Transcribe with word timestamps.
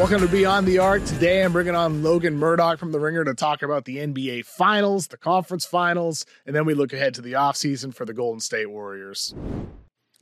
Welcome 0.00 0.22
to 0.22 0.28
Beyond 0.28 0.66
the 0.66 0.78
Arc. 0.78 1.04
Today 1.04 1.44
I'm 1.44 1.52
bringing 1.52 1.74
on 1.74 2.02
Logan 2.02 2.34
Murdock 2.38 2.78
from 2.78 2.90
The 2.90 2.98
Ringer 2.98 3.22
to 3.22 3.34
talk 3.34 3.60
about 3.60 3.84
the 3.84 3.98
NBA 3.98 4.46
Finals, 4.46 5.08
the 5.08 5.18
conference 5.18 5.66
finals, 5.66 6.24
and 6.46 6.56
then 6.56 6.64
we 6.64 6.72
look 6.72 6.94
ahead 6.94 7.12
to 7.16 7.20
the 7.20 7.34
offseason 7.34 7.94
for 7.94 8.06
the 8.06 8.14
Golden 8.14 8.40
State 8.40 8.70
Warriors. 8.70 9.34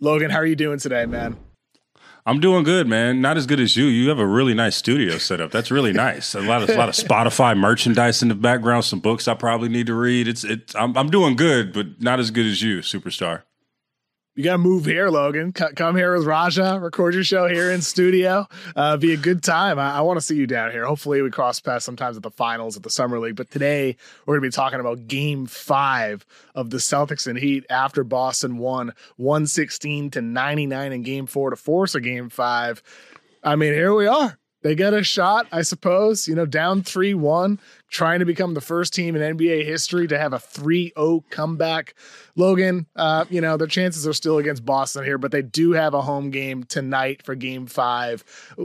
Logan, 0.00 0.32
how 0.32 0.38
are 0.38 0.46
you 0.46 0.56
doing 0.56 0.80
today, 0.80 1.06
man? 1.06 1.36
I'm 2.26 2.40
doing 2.40 2.64
good, 2.64 2.88
man. 2.88 3.20
Not 3.20 3.36
as 3.36 3.46
good 3.46 3.60
as 3.60 3.76
you. 3.76 3.84
You 3.84 4.08
have 4.08 4.18
a 4.18 4.26
really 4.26 4.52
nice 4.52 4.74
studio 4.74 5.16
set 5.16 5.40
up. 5.40 5.52
That's 5.52 5.70
really 5.70 5.92
nice. 5.92 6.34
A 6.34 6.40
lot 6.40 6.64
of 6.64 6.70
a 6.70 6.74
lot 6.74 6.88
of 6.88 6.94
Spotify 7.08 7.56
merchandise 7.56 8.20
in 8.20 8.30
the 8.30 8.34
background. 8.34 8.84
Some 8.84 8.98
books 8.98 9.28
I 9.28 9.34
probably 9.34 9.68
need 9.68 9.86
to 9.86 9.94
read. 9.94 10.26
It's 10.26 10.42
it. 10.42 10.74
I'm, 10.74 10.98
I'm 10.98 11.08
doing 11.08 11.36
good, 11.36 11.72
but 11.72 12.02
not 12.02 12.18
as 12.18 12.32
good 12.32 12.46
as 12.46 12.62
you, 12.62 12.78
superstar 12.80 13.42
you 14.38 14.44
got 14.44 14.52
to 14.52 14.58
move 14.58 14.84
here, 14.84 15.08
Logan. 15.08 15.52
C- 15.52 15.64
come 15.74 15.96
here 15.96 16.16
with 16.16 16.24
Raja, 16.24 16.78
record 16.80 17.12
your 17.12 17.24
show 17.24 17.48
here 17.48 17.72
in 17.72 17.82
studio. 17.82 18.46
Uh, 18.76 18.96
be 18.96 19.12
a 19.12 19.16
good 19.16 19.42
time. 19.42 19.80
I, 19.80 19.96
I 19.96 20.00
want 20.02 20.16
to 20.16 20.20
see 20.20 20.36
you 20.36 20.46
down 20.46 20.70
here. 20.70 20.86
Hopefully, 20.86 21.20
we 21.22 21.30
cross 21.30 21.58
paths 21.58 21.84
sometimes 21.84 22.16
at 22.16 22.22
the 22.22 22.30
finals 22.30 22.76
at 22.76 22.84
the 22.84 22.88
Summer 22.88 23.18
League. 23.18 23.34
But 23.34 23.50
today, 23.50 23.96
we're 24.24 24.38
going 24.38 24.48
to 24.48 24.56
be 24.56 24.56
talking 24.56 24.78
about 24.78 25.08
game 25.08 25.46
five 25.46 26.24
of 26.54 26.70
the 26.70 26.76
Celtics 26.76 27.26
and 27.26 27.36
Heat 27.36 27.66
after 27.68 28.04
Boston 28.04 28.58
won 28.58 28.92
116 29.16 30.12
to 30.12 30.22
99 30.22 30.92
in 30.92 31.02
game 31.02 31.26
four 31.26 31.50
to 31.50 31.56
force 31.56 31.96
a 31.96 32.00
game 32.00 32.28
five. 32.28 32.80
I 33.42 33.56
mean, 33.56 33.72
here 33.72 33.92
we 33.92 34.06
are 34.06 34.38
they 34.62 34.74
get 34.74 34.92
a 34.92 35.04
shot, 35.04 35.46
I 35.52 35.62
suppose, 35.62 36.26
you 36.26 36.34
know, 36.34 36.46
down 36.46 36.82
3 36.82 37.14
1, 37.14 37.60
trying 37.90 38.18
to 38.18 38.24
become 38.24 38.54
the 38.54 38.60
first 38.60 38.92
team 38.92 39.14
in 39.14 39.36
NBA 39.36 39.64
history 39.64 40.08
to 40.08 40.18
have 40.18 40.32
a 40.32 40.38
3 40.38 40.92
0 40.96 41.24
comeback. 41.30 41.94
Logan, 42.34 42.86
uh, 42.96 43.24
you 43.30 43.40
know, 43.40 43.56
their 43.56 43.68
chances 43.68 44.06
are 44.06 44.12
still 44.12 44.38
against 44.38 44.64
Boston 44.64 45.04
here, 45.04 45.18
but 45.18 45.30
they 45.30 45.42
do 45.42 45.72
have 45.72 45.94
a 45.94 46.02
home 46.02 46.30
game 46.30 46.64
tonight 46.64 47.22
for 47.24 47.34
game 47.34 47.66
five. 47.66 48.24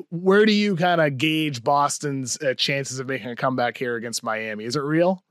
Where 0.09 0.45
do 0.45 0.53
you 0.53 0.75
kind 0.75 0.99
of 0.99 1.17
gauge 1.17 1.63
Boston's 1.63 2.41
uh, 2.41 2.55
chances 2.55 2.99
of 2.99 3.07
making 3.07 3.29
a 3.29 3.35
comeback 3.35 3.77
here 3.77 3.95
against 3.95 4.23
Miami? 4.23 4.65
Is 4.65 4.75
it 4.75 4.83
real? 4.83 5.23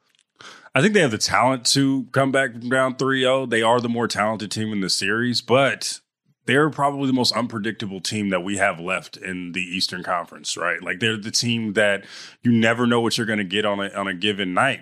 I 0.74 0.80
think 0.80 0.94
they 0.94 1.00
have 1.00 1.10
the 1.10 1.18
talent 1.18 1.66
to 1.66 2.04
come 2.12 2.32
back 2.32 2.52
from 2.52 2.68
down 2.68 2.96
3 2.96 3.20
0. 3.20 3.46
They 3.46 3.62
are 3.62 3.80
the 3.80 3.88
more 3.88 4.08
talented 4.08 4.50
team 4.50 4.72
in 4.72 4.80
the 4.80 4.90
series, 4.90 5.40
but 5.40 6.00
they're 6.47 6.70
probably 6.70 7.06
the 7.06 7.12
most 7.12 7.32
unpredictable 7.32 8.00
team 8.00 8.30
that 8.30 8.41
we 8.41 8.56
have 8.56 8.80
left 8.80 9.16
in 9.16 9.53
the 9.53 9.60
Eastern 9.60 10.03
Conference, 10.03 10.56
right? 10.56 10.82
Like 10.82 11.00
they're 11.00 11.16
the 11.16 11.30
team 11.30 11.75
that 11.75 12.04
you 12.42 12.53
never 12.53 12.86
know 12.86 13.00
what 13.00 13.16
you're 13.16 13.26
going 13.26 13.38
to 13.38 13.44
get 13.44 13.64
on 13.64 13.80
a 13.80 13.91
on 13.91 14.08
a 14.08 14.14
given 14.14 14.54
night. 14.54 14.81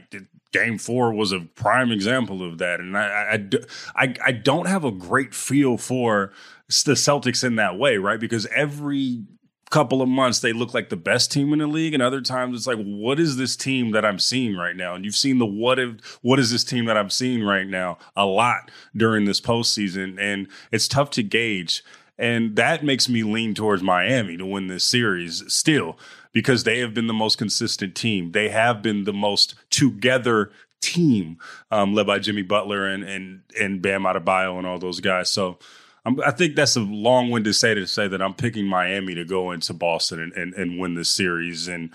Game 0.52 0.78
four 0.78 1.12
was 1.12 1.32
a 1.32 1.40
prime 1.40 1.92
example 1.92 2.42
of 2.42 2.58
that, 2.58 2.80
and 2.80 2.96
I, 2.96 3.02
I, 3.04 3.48
I, 3.94 4.14
I 4.26 4.32
don't 4.32 4.66
have 4.66 4.84
a 4.84 4.90
great 4.90 5.32
feel 5.32 5.76
for 5.76 6.32
the 6.66 6.94
Celtics 6.94 7.44
in 7.44 7.56
that 7.56 7.78
way, 7.78 7.98
right? 7.98 8.18
Because 8.18 8.46
every 8.46 9.22
couple 9.70 10.02
of 10.02 10.08
months 10.08 10.40
they 10.40 10.52
look 10.52 10.74
like 10.74 10.88
the 10.88 10.96
best 10.96 11.30
team 11.30 11.52
in 11.52 11.60
the 11.60 11.66
league 11.66 11.94
and 11.94 12.02
other 12.02 12.20
times 12.20 12.56
it's 12.56 12.66
like 12.66 12.84
what 12.84 13.20
is 13.20 13.36
this 13.36 13.54
team 13.54 13.92
that 13.92 14.04
i'm 14.04 14.18
seeing 14.18 14.56
right 14.56 14.76
now? 14.76 14.94
And 14.94 15.04
you've 15.04 15.14
seen 15.14 15.38
the 15.38 15.46
what 15.46 15.78
if 15.78 16.18
what 16.22 16.38
is 16.38 16.50
this 16.50 16.64
team 16.64 16.86
that 16.86 16.96
i'm 16.96 17.10
seeing 17.10 17.44
right 17.44 17.66
now 17.66 17.96
a 18.16 18.26
lot 18.26 18.70
during 18.96 19.24
this 19.24 19.40
postseason 19.40 20.18
and 20.18 20.48
it's 20.72 20.88
tough 20.88 21.10
to 21.10 21.22
gauge. 21.22 21.84
And 22.18 22.56
that 22.56 22.84
makes 22.84 23.08
me 23.08 23.22
lean 23.22 23.54
towards 23.54 23.82
miami 23.82 24.36
to 24.36 24.44
win 24.44 24.66
this 24.66 24.84
series 24.84 25.42
still 25.52 25.96
because 26.32 26.64
they 26.64 26.80
have 26.80 26.92
been 26.92 27.06
the 27.06 27.14
most 27.14 27.38
consistent 27.38 27.94
team. 27.94 28.32
They 28.32 28.50
have 28.50 28.82
been 28.82 29.04
the 29.04 29.12
most 29.12 29.54
together 29.70 30.50
team 30.82 31.38
um, 31.70 31.94
led 31.94 32.06
by 32.06 32.18
jimmy 32.18 32.42
butler 32.42 32.86
and 32.86 33.04
and 33.04 33.42
and 33.60 33.82
bam 33.82 34.02
Adebayo 34.02 34.58
and 34.58 34.66
all 34.66 34.78
those 34.78 35.00
guys. 35.00 35.30
So 35.30 35.58
I'm, 36.04 36.20
i 36.22 36.30
think 36.30 36.56
that's 36.56 36.76
a 36.76 36.80
long-winded 36.80 37.54
say 37.54 37.74
to 37.74 37.86
say 37.86 38.08
that 38.08 38.22
I'm 38.22 38.34
picking 38.34 38.66
Miami 38.66 39.14
to 39.14 39.24
go 39.24 39.50
into 39.50 39.74
Boston 39.74 40.20
and, 40.20 40.32
and, 40.32 40.54
and 40.54 40.78
win 40.78 40.94
this 40.94 41.10
series 41.10 41.68
and 41.68 41.90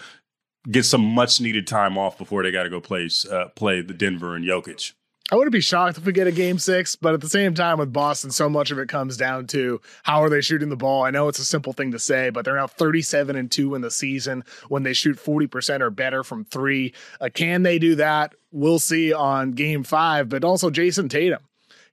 get 0.69 0.85
some 0.85 1.01
much-needed 1.01 1.67
time 1.67 1.97
off 1.97 2.17
before 2.17 2.43
they 2.43 2.51
got 2.51 2.63
to 2.63 2.69
go 2.69 2.79
play 2.79 3.09
uh, 3.31 3.49
play 3.49 3.81
the 3.81 3.93
Denver 3.93 4.35
and 4.35 4.45
Jokic. 4.45 4.93
I 5.31 5.35
wouldn't 5.35 5.53
be 5.53 5.61
shocked 5.61 5.97
if 5.97 6.05
we 6.05 6.13
get 6.13 6.27
a 6.27 6.31
game 6.31 6.59
six, 6.59 6.95
but 6.95 7.15
at 7.15 7.21
the 7.21 7.27
same 7.27 7.55
time, 7.55 7.79
with 7.79 7.91
Boston, 7.91 8.29
so 8.29 8.47
much 8.47 8.69
of 8.69 8.77
it 8.77 8.89
comes 8.89 9.17
down 9.17 9.47
to 9.47 9.81
how 10.03 10.21
are 10.21 10.29
they 10.29 10.41
shooting 10.41 10.69
the 10.69 10.75
ball. 10.75 11.03
I 11.03 11.09
know 11.09 11.27
it's 11.27 11.39
a 11.39 11.45
simple 11.45 11.73
thing 11.73 11.91
to 11.93 11.99
say, 11.99 12.29
but 12.29 12.45
they're 12.45 12.55
now 12.55 12.67
37 12.67 13.35
and 13.35 13.51
two 13.51 13.73
in 13.73 13.81
the 13.81 13.89
season 13.89 14.43
when 14.67 14.83
they 14.83 14.93
shoot 14.93 15.17
40% 15.17 15.81
or 15.81 15.89
better 15.89 16.23
from 16.23 16.45
three. 16.45 16.93
Uh, 17.19 17.29
can 17.33 17.63
they 17.63 17.79
do 17.79 17.95
that? 17.95 18.35
We'll 18.51 18.77
see 18.77 19.13
on 19.13 19.53
game 19.53 19.83
five, 19.83 20.29
but 20.29 20.43
also 20.43 20.69
Jayson 20.69 21.09
Tatum 21.09 21.41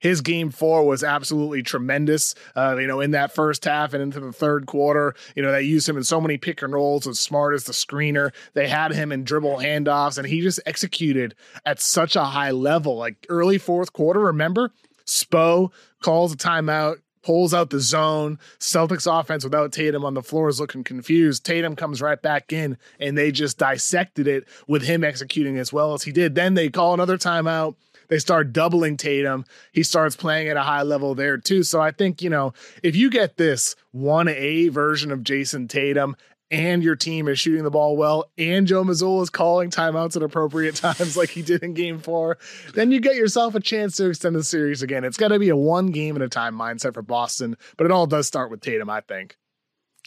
his 0.03 0.19
game 0.19 0.51
four 0.51 0.85
was 0.85 1.01
absolutely 1.01 1.63
tremendous. 1.63 2.35
Uh, 2.57 2.75
you 2.77 2.87
know, 2.87 2.99
in 2.99 3.11
that 3.11 3.33
first 3.33 3.63
half 3.63 3.93
and 3.93 4.03
into 4.03 4.19
the 4.19 4.33
third 4.33 4.65
quarter, 4.65 5.15
you 5.33 5.41
know, 5.41 5.53
they 5.53 5.61
used 5.61 5.87
him 5.87 5.95
in 5.95 6.03
so 6.03 6.19
many 6.19 6.37
pick 6.37 6.61
and 6.61 6.73
rolls 6.73 7.07
as 7.07 7.19
smart 7.19 7.55
as 7.55 7.63
the 7.63 7.71
screener. 7.71 8.33
They 8.53 8.67
had 8.67 8.91
him 8.91 9.13
in 9.13 9.23
dribble 9.23 9.59
handoffs, 9.59 10.17
and 10.17 10.27
he 10.27 10.41
just 10.41 10.59
executed 10.65 11.35
at 11.65 11.79
such 11.79 12.17
a 12.17 12.25
high 12.25 12.51
level. 12.51 12.97
Like 12.97 13.25
early 13.29 13.57
fourth 13.57 13.93
quarter, 13.93 14.19
remember? 14.19 14.71
Spo 15.05 15.71
calls 16.01 16.33
a 16.33 16.37
timeout, 16.37 16.97
pulls 17.21 17.53
out 17.53 17.69
the 17.69 17.79
zone. 17.79 18.39
Celtics 18.59 19.07
offense 19.09 19.45
without 19.45 19.71
Tatum 19.71 20.03
on 20.03 20.15
the 20.15 20.21
floor 20.21 20.49
is 20.49 20.59
looking 20.59 20.83
confused. 20.83 21.45
Tatum 21.45 21.77
comes 21.77 22.01
right 22.01 22.21
back 22.21 22.51
in 22.51 22.77
and 22.99 23.17
they 23.17 23.31
just 23.31 23.57
dissected 23.57 24.27
it 24.27 24.43
with 24.67 24.83
him 24.83 25.01
executing 25.01 25.57
as 25.57 25.71
well 25.71 25.93
as 25.93 26.03
he 26.03 26.11
did. 26.11 26.35
Then 26.35 26.55
they 26.55 26.69
call 26.69 26.93
another 26.93 27.17
timeout. 27.17 27.75
They 28.09 28.19
start 28.19 28.53
doubling 28.53 28.97
Tatum. 28.97 29.45
He 29.71 29.83
starts 29.83 30.15
playing 30.15 30.49
at 30.49 30.57
a 30.57 30.61
high 30.61 30.83
level 30.83 31.15
there 31.15 31.37
too. 31.37 31.63
So 31.63 31.81
I 31.81 31.91
think, 31.91 32.21
you 32.21 32.29
know, 32.29 32.53
if 32.81 32.95
you 32.95 33.09
get 33.09 33.37
this 33.37 33.75
1A 33.95 34.71
version 34.71 35.11
of 35.11 35.23
Jayson 35.23 35.67
Tatum 35.67 36.15
and 36.51 36.83
your 36.83 36.95
team 36.95 37.27
is 37.27 37.39
shooting 37.39 37.63
the 37.63 37.71
ball 37.71 37.97
well, 37.97 38.29
and 38.37 38.67
Joe 38.67 38.83
Mazzulla 38.83 39.23
is 39.23 39.29
calling 39.29 39.71
timeouts 39.71 40.15
at 40.15 40.21
appropriate 40.21 40.75
times 40.77 41.17
like 41.17 41.29
he 41.29 41.41
did 41.41 41.63
in 41.63 41.73
game 41.73 41.99
four, 41.99 42.37
then 42.75 42.91
you 42.91 42.99
get 42.99 43.15
yourself 43.15 43.55
a 43.55 43.59
chance 43.59 43.95
to 43.97 44.09
extend 44.09 44.35
the 44.35 44.43
series 44.43 44.81
again. 44.81 45.03
It's 45.03 45.17
got 45.17 45.29
to 45.29 45.39
be 45.39 45.49
a 45.49 45.55
one 45.55 45.87
game 45.87 46.15
at 46.15 46.21
a 46.21 46.29
time 46.29 46.55
mindset 46.55 46.93
for 46.93 47.01
Boston, 47.01 47.57
but 47.77 47.85
it 47.85 47.91
all 47.91 48.05
does 48.05 48.27
start 48.27 48.51
with 48.51 48.61
Tatum, 48.61 48.89
I 48.89 49.01
think. 49.01 49.37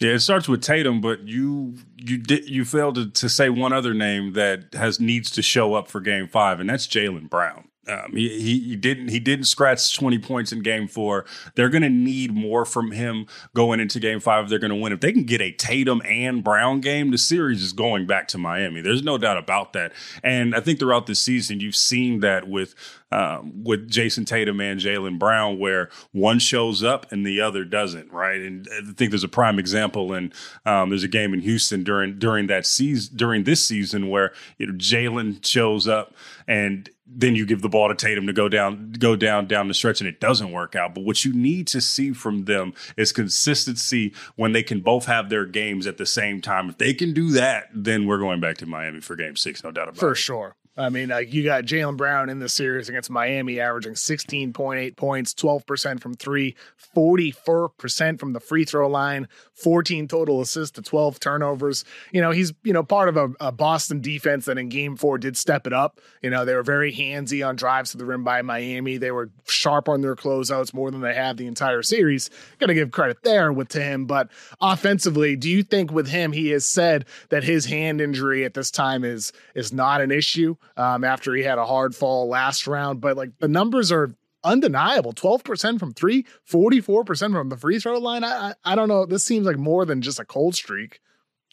Yeah, 0.01 0.13
it 0.13 0.21
starts 0.21 0.47
with 0.47 0.63
Tatum, 0.63 1.01
but 1.01 1.23
you 1.23 1.77
you 1.97 2.19
did 2.19 2.49
you 2.49 2.67
failed 2.67 2.97
to, 2.97 3.11
to 3.11 3.29
say 3.31 3.49
one 3.49 3.73
other 3.73 3.95
name 3.95 4.35
that 4.35 4.75
has 4.75 5.01
needs 5.01 5.31
to 5.33 5.43
show 5.43 5.75
up 5.75 5.89
for 5.89 6.01
Game 6.01 6.29
Five, 6.29 6.61
and 6.61 6.69
that's 6.69 6.87
Jaylen 6.87 7.31
Brown. 7.31 7.69
Um, 7.89 8.13
he, 8.13 8.61
he, 8.61 8.77
didn't 8.77 9.09
he 9.09 9.21
didn't 9.21 9.45
scratch 9.45 9.97
20 9.97 10.19
points 10.19 10.53
in 10.53 10.63
game 10.63 10.89
four. 10.89 11.25
They're 11.55 11.69
going 11.69 11.83
to 11.83 11.89
need 11.89 12.35
more 12.35 12.65
from 12.65 12.91
him 12.91 13.27
going 13.55 13.81
into 13.81 14.01
game 14.01 14.21
five. 14.21 14.49
They're 14.49 14.59
going 14.59 14.71
to 14.71 14.77
win. 14.77 14.93
If 14.93 15.01
they 15.01 15.13
can 15.13 15.25
get 15.25 15.41
a 15.41 15.53
Tatum 15.53 16.03
and 16.05 16.43
Brown 16.43 16.81
game, 16.81 17.11
the 17.11 17.19
series 17.19 17.63
is 17.63 17.73
going 17.73 18.07
back 18.07 18.29
to 18.29 18.39
Miami. 18.39 18.81
There's 18.81 19.03
no 19.03 19.19
doubt 19.19 19.37
about 19.37 19.73
that. 19.75 19.93
And 20.23 20.55
I 20.55 20.61
think 20.61 20.79
throughout 20.79 21.07
the 21.07 21.15
season, 21.15 21.61
you've 21.61 21.77
seen 21.77 22.21
that 22.21 22.49
with 22.49 22.75
um, 23.13 23.63
with 23.63 23.89
Jayson 23.89 24.25
Tatum 24.25 24.61
and 24.61 24.81
Jaylen 24.81 25.19
Brown, 25.19 25.59
where 25.59 25.91
one 26.13 26.41
shows 26.41 26.83
up 26.83 27.11
and 27.13 27.25
the 27.25 27.41
other 27.41 27.65
doesn't, 27.65 28.13
right? 28.13 28.41
And 28.41 28.69
I 28.73 28.93
think 28.93 29.11
there's 29.11 29.23
a 29.23 29.29
prime 29.29 29.59
example, 29.61 30.13
and 30.13 30.35
um, 30.65 30.89
there's 30.89 31.05
a 31.05 31.09
game 31.09 31.33
in 31.33 31.41
Houston 31.41 31.85
during 31.85 32.19
during 32.19 32.49
that 32.49 32.67
season 32.67 33.17
during 33.17 33.45
this 33.45 33.65
season 33.65 34.09
where 34.09 34.33
you 34.59 34.67
know 34.67 34.73
Jaylen 34.73 35.45
shows 35.45 35.87
up 35.87 36.15
and 36.49 36.91
then 37.07 37.35
you 37.35 37.47
give 37.47 37.63
the 37.63 37.69
ball 37.69 37.89
to 37.89 37.95
Tatum 37.95 38.27
to 38.27 38.33
go 38.33 38.49
down, 38.49 38.93
go 38.99 39.17
down, 39.17 39.47
down 39.47 39.69
the 39.69 39.75
stretch, 39.75 40.01
and 40.01 40.09
it 40.09 40.21
doesn't 40.21 40.53
work 40.53 40.75
out. 40.75 40.95
But 40.95 41.05
what 41.05 41.25
you 41.25 41.33
need 41.33 41.67
to 41.69 41.81
see 41.81 42.13
from 42.13 42.45
them 42.45 42.75
is 42.97 43.13
consistency 43.13 44.13
when 44.35 44.53
they 44.53 44.63
can 44.63 44.81
both 44.81 45.07
have 45.07 45.31
their 45.31 45.47
games 45.47 45.87
at 45.87 45.99
the 45.99 46.07
same 46.07 46.41
time. 46.41 46.69
If 46.69 46.79
they 46.79 46.95
can 46.95 47.13
do 47.15 47.31
that, 47.33 47.69
then 47.73 48.07
we're 48.07 48.19
going 48.19 48.41
back 48.41 48.59
to 48.59 48.67
Miami 48.67 49.01
for 49.01 49.17
Game 49.17 49.37
Six, 49.37 49.63
no 49.63 49.71
doubt 49.71 49.89
about 49.89 49.99
for 49.99 50.09
it. 50.09 50.11
For 50.11 50.15
sure. 50.17 50.57
I 50.79 50.91
mean, 50.91 51.09
like 51.09 51.33
you 51.33 51.43
got 51.43 51.65
Jaylen 51.65 51.97
Brown 51.97 52.29
in 52.29 52.39
the 52.39 52.51
series 52.51 52.91
against 52.91 53.09
Miami, 53.09 53.61
averaging 53.61 53.95
16.8 53.95 54.97
points, 54.97 55.33
12% 55.33 56.01
from 56.01 56.15
three, 56.15 56.55
44% 56.95 58.21
from 58.21 58.33
the 58.35 58.41
free 58.41 58.65
throw 58.65 58.87
line, 58.89 59.27
14 59.55 60.07
total 60.07 60.43
assists 60.43 60.75
to 60.77 60.83
12 60.83 61.19
turnovers. 61.19 61.85
You 62.13 62.21
know, 62.21 62.31
he's, 62.31 62.53
you 62.63 62.75
know, 62.75 62.83
part 62.83 63.09
of 63.09 63.17
a, 63.17 63.31
a, 63.41 63.53
Boston 63.53 64.01
defense 64.03 64.45
that 64.45 64.59
in 64.59 64.69
game 64.69 64.97
four 64.97 65.17
did 65.17 65.39
step 65.39 65.67
it 65.67 65.73
up. 65.73 65.99
You 66.21 66.29
know, 66.29 66.45
they 66.45 66.55
were 66.55 66.63
very 66.63 66.93
handsy 66.93 67.47
on 67.47 67.57
drives 67.57 67.93
to 67.93 67.97
the 67.97 68.05
rim 68.05 68.23
by 68.23 68.43
Miami. 68.43 68.99
They 68.99 69.11
were 69.11 69.31
sharp 69.47 69.89
on 69.89 70.03
their 70.03 70.15
closeouts 70.15 70.75
more 70.75 70.91
than 70.91 71.01
they 71.01 71.15
have 71.15 71.39
the 71.39 71.47
entire 71.47 71.83
series. 71.83 72.29
Got 72.59 72.67
to 72.67 72.75
give 72.75 72.91
credit 72.91 73.23
there 73.23 73.51
with 73.51 73.69
to 73.69 73.83
him. 73.83 74.05
But 74.05 74.29
offensively, 74.61 75.37
do 75.37 75.49
you 75.49 75.63
think 75.63 75.91
with 75.91 76.09
him, 76.09 76.33
he 76.33 76.51
has 76.51 76.67
said 76.67 77.07
that 77.31 77.45
his 77.45 77.65
hand 77.65 78.03
injury 78.03 78.45
at 78.45 78.53
this 78.53 78.71
time 78.71 79.05
is 79.05 79.33
is 79.55 79.73
not 79.73 80.03
an 80.03 80.11
issue 80.11 80.57
um, 80.77 81.05
after 81.05 81.35
he 81.35 81.43
had 81.43 81.59
a 81.59 81.67
hard 81.67 81.95
fall 81.95 82.29
last 82.29 82.67
round? 82.67 83.01
But 83.01 83.17
like 83.17 83.39
the 83.39 83.49
numbers 83.49 83.91
are 83.93 84.15
undeniable. 84.45 85.13
12% 85.13 85.79
from 85.79 85.93
three 85.93 86.25
44% 86.49 87.33
from 87.33 87.49
the 87.49 87.57
free 87.57 87.79
throw 87.79 87.99
line. 87.99 88.25
I, 88.25 88.51
I, 88.51 88.55
I 88.73 88.75
don't 88.75 88.89
know. 88.89 89.05
This 89.05 89.25
seems 89.25 89.47
like 89.47 89.59
more 89.59 89.85
than 89.85 90.01
just 90.01 90.21
a 90.21 90.25
cold 90.25 90.55
streak. 90.55 91.01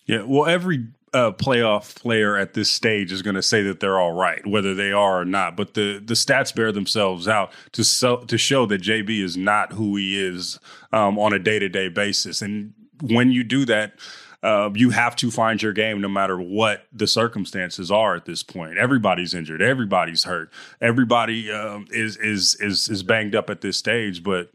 Yeah 0.05 0.23
well 0.23 0.45
every 0.47 0.87
uh, 1.13 1.31
playoff 1.31 1.95
player 1.95 2.35
at 2.35 2.53
this 2.53 2.71
stage 2.71 3.11
is 3.11 3.21
going 3.21 3.35
to 3.35 3.43
say 3.43 3.61
that 3.61 3.79
they're 3.79 3.99
all 3.99 4.13
right 4.13 4.45
whether 4.47 4.73
they 4.73 4.91
are 4.91 5.21
or 5.21 5.25
not 5.25 5.55
but 5.55 5.75
the 5.75 6.01
the 6.03 6.15
stats 6.15 6.53
bear 6.53 6.71
themselves 6.71 7.27
out 7.27 7.51
to 7.71 7.83
so, 7.83 8.17
to 8.17 8.37
show 8.37 8.65
that 8.65 8.81
JB 8.81 9.23
is 9.23 9.37
not 9.37 9.73
who 9.73 9.95
he 9.95 10.19
is 10.19 10.59
um, 10.91 11.19
on 11.19 11.31
a 11.31 11.39
day-to-day 11.39 11.89
basis. 11.89 12.41
And 12.41 12.73
when 13.01 13.31
you 13.31 13.43
do 13.43 13.63
that 13.65 13.93
uh, 14.43 14.69
you 14.75 14.89
have 14.89 15.15
to 15.15 15.31
find 15.31 15.61
your 15.61 15.73
game 15.73 16.01
no 16.01 16.09
matter 16.09 16.39
what 16.39 16.85
the 16.91 17.07
circumstances 17.07 17.89
are 17.89 18.15
at 18.15 18.25
this 18.25 18.43
point. 18.43 18.77
Everybody's 18.77 19.33
injured, 19.33 19.61
everybody's 19.61 20.25
hurt, 20.25 20.51
everybody 20.81 21.49
um, 21.51 21.87
is 21.89 22.17
is 22.17 22.55
is 22.59 22.89
is 22.89 23.01
banged 23.03 23.35
up 23.35 23.49
at 23.49 23.61
this 23.61 23.77
stage, 23.77 24.23
but. 24.23 24.51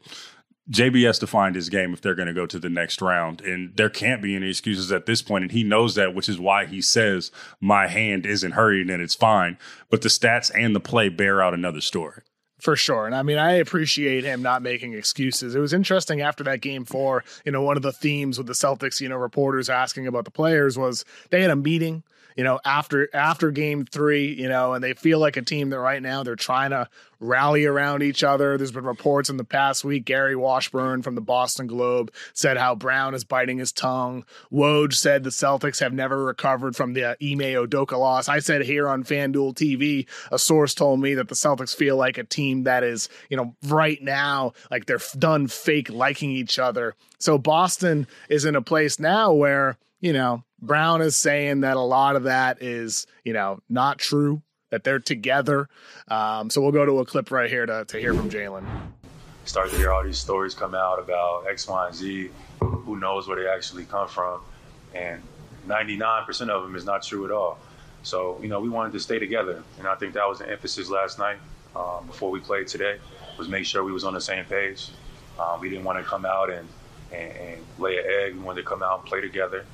JB 0.70 1.06
has 1.06 1.18
to 1.20 1.26
find 1.26 1.54
his 1.54 1.70
game 1.70 1.94
if 1.94 2.02
they're 2.02 2.14
going 2.14 2.28
to 2.28 2.34
go 2.34 2.44
to 2.44 2.58
the 2.58 2.68
next 2.68 3.00
round. 3.00 3.40
And 3.40 3.74
there 3.78 3.88
can't 3.88 4.20
be 4.20 4.36
any 4.36 4.50
excuses 4.50 4.92
at 4.92 5.06
this 5.06 5.22
point, 5.22 5.44
And 5.44 5.50
he 5.50 5.64
knows 5.64 5.94
that, 5.94 6.14
which 6.14 6.28
is 6.28 6.38
why 6.38 6.66
he 6.66 6.82
says, 6.82 7.32
My 7.58 7.86
hand 7.86 8.26
isn't 8.26 8.52
hurting 8.52 8.90
and 8.90 9.00
it's 9.00 9.14
fine. 9.14 9.56
But 9.88 10.02
the 10.02 10.10
stats 10.10 10.50
and 10.54 10.76
the 10.76 10.80
play 10.80 11.08
bear 11.08 11.40
out 11.40 11.54
another 11.54 11.80
story. 11.80 12.20
For 12.58 12.74
sure. 12.74 13.06
And 13.06 13.14
I 13.14 13.22
mean, 13.22 13.38
I 13.38 13.52
appreciate 13.52 14.24
him 14.24 14.42
not 14.42 14.62
making 14.62 14.92
excuses. 14.94 15.54
It 15.54 15.60
was 15.60 15.72
interesting 15.72 16.20
after 16.20 16.42
that 16.44 16.60
game 16.60 16.84
four, 16.84 17.24
you 17.44 17.52
know, 17.52 17.62
one 17.62 17.76
of 17.76 17.84
the 17.84 17.92
themes 17.92 18.36
with 18.36 18.48
the 18.48 18.52
Celtics, 18.52 19.00
you 19.00 19.08
know, 19.08 19.16
reporters 19.16 19.70
asking 19.70 20.08
about 20.08 20.24
the 20.24 20.32
players 20.32 20.76
was 20.76 21.04
they 21.30 21.40
had 21.40 21.50
a 21.50 21.56
meeting 21.56 22.02
you 22.38 22.44
know, 22.44 22.60
after 22.64 23.08
after 23.12 23.50
game 23.50 23.84
three, 23.84 24.32
you 24.32 24.48
know, 24.48 24.72
and 24.72 24.82
they 24.82 24.92
feel 24.92 25.18
like 25.18 25.36
a 25.36 25.42
team 25.42 25.70
that 25.70 25.80
right 25.80 26.00
now 26.00 26.22
they're 26.22 26.36
trying 26.36 26.70
to 26.70 26.88
rally 27.18 27.64
around 27.64 28.04
each 28.04 28.22
other. 28.22 28.56
There's 28.56 28.70
been 28.70 28.84
reports 28.84 29.28
in 29.28 29.38
the 29.38 29.44
past 29.44 29.84
week. 29.84 30.04
Gary 30.04 30.36
Washburn 30.36 31.02
from 31.02 31.16
the 31.16 31.20
Boston 31.20 31.66
Globe 31.66 32.12
said 32.34 32.56
how 32.56 32.76
Brown 32.76 33.12
is 33.12 33.24
biting 33.24 33.58
his 33.58 33.72
tongue. 33.72 34.24
Woj 34.52 34.94
said 34.94 35.24
the 35.24 35.30
Celtics 35.30 35.80
have 35.80 35.92
never 35.92 36.24
recovered 36.24 36.76
from 36.76 36.92
the 36.92 37.06
uh, 37.06 37.14
Ime 37.20 37.66
Udoka 37.66 37.98
loss. 37.98 38.28
I 38.28 38.38
said 38.38 38.62
here 38.62 38.88
on 38.88 39.02
FanDuel 39.02 39.54
TV, 39.54 40.06
a 40.30 40.38
source 40.38 40.74
told 40.74 41.00
me 41.00 41.14
that 41.14 41.26
the 41.26 41.34
Celtics 41.34 41.74
feel 41.74 41.96
like 41.96 42.18
a 42.18 42.24
team 42.24 42.62
that 42.62 42.84
is, 42.84 43.08
you 43.30 43.36
know, 43.36 43.56
right 43.66 44.00
now, 44.00 44.52
like 44.70 44.86
they're 44.86 45.00
done 45.18 45.48
fake 45.48 45.90
liking 45.90 46.30
each 46.30 46.60
other. 46.60 46.94
So 47.18 47.36
Boston 47.36 48.06
is 48.28 48.44
in 48.44 48.54
a 48.54 48.62
place 48.62 49.00
now 49.00 49.32
where, 49.32 49.76
you 50.00 50.12
know, 50.12 50.44
Brown 50.60 51.02
is 51.02 51.16
saying 51.16 51.60
that 51.60 51.76
a 51.76 51.80
lot 51.82 52.16
of 52.16 52.24
that 52.24 52.62
is, 52.62 53.06
you 53.24 53.32
know, 53.32 53.60
not 53.68 53.98
true, 53.98 54.42
that 54.70 54.84
they're 54.84 54.98
together. 54.98 55.68
Um, 56.08 56.50
so 56.50 56.60
we'll 56.60 56.72
go 56.72 56.84
to 56.84 56.98
a 56.98 57.04
clip 57.04 57.30
right 57.30 57.48
here 57.48 57.66
to, 57.66 57.84
to 57.86 57.98
hear 57.98 58.14
from 58.14 58.28
Jaylen. 58.28 58.66
Start 59.44 59.70
to 59.70 59.76
hear 59.76 59.92
all 59.92 60.04
these 60.04 60.18
stories 60.18 60.54
come 60.54 60.74
out 60.74 60.98
about 60.98 61.46
X, 61.48 61.68
Y, 61.68 61.86
and 61.86 61.94
Z. 61.94 62.30
Who 62.60 62.98
knows 62.98 63.28
where 63.28 63.42
they 63.42 63.48
actually 63.48 63.84
come 63.84 64.08
from? 64.08 64.40
And 64.94 65.22
99% 65.66 66.48
of 66.48 66.62
them 66.62 66.74
is 66.74 66.84
not 66.84 67.02
true 67.02 67.24
at 67.24 67.30
all. 67.30 67.58
So, 68.02 68.38
you 68.42 68.48
know, 68.48 68.60
we 68.60 68.68
wanted 68.68 68.92
to 68.92 69.00
stay 69.00 69.18
together. 69.18 69.62
And 69.78 69.86
I 69.86 69.94
think 69.94 70.14
that 70.14 70.28
was 70.28 70.38
the 70.38 70.50
emphasis 70.50 70.90
last 70.90 71.18
night 71.18 71.38
um, 71.76 72.06
before 72.06 72.30
we 72.30 72.40
played 72.40 72.68
today 72.68 72.98
was 73.38 73.48
make 73.48 73.64
sure 73.64 73.84
we 73.84 73.92
was 73.92 74.04
on 74.04 74.14
the 74.14 74.20
same 74.20 74.44
page. 74.44 74.90
Um, 75.38 75.60
we 75.60 75.70
didn't 75.70 75.84
want 75.84 75.98
to 75.98 76.04
come 76.04 76.26
out 76.26 76.50
and, 76.50 76.68
and, 77.12 77.32
and 77.32 77.66
lay 77.78 77.98
an 77.98 78.04
egg. 78.06 78.34
We 78.34 78.40
wanted 78.40 78.62
to 78.62 78.68
come 78.68 78.82
out 78.82 79.00
and 79.00 79.08
play 79.08 79.20
together 79.20 79.64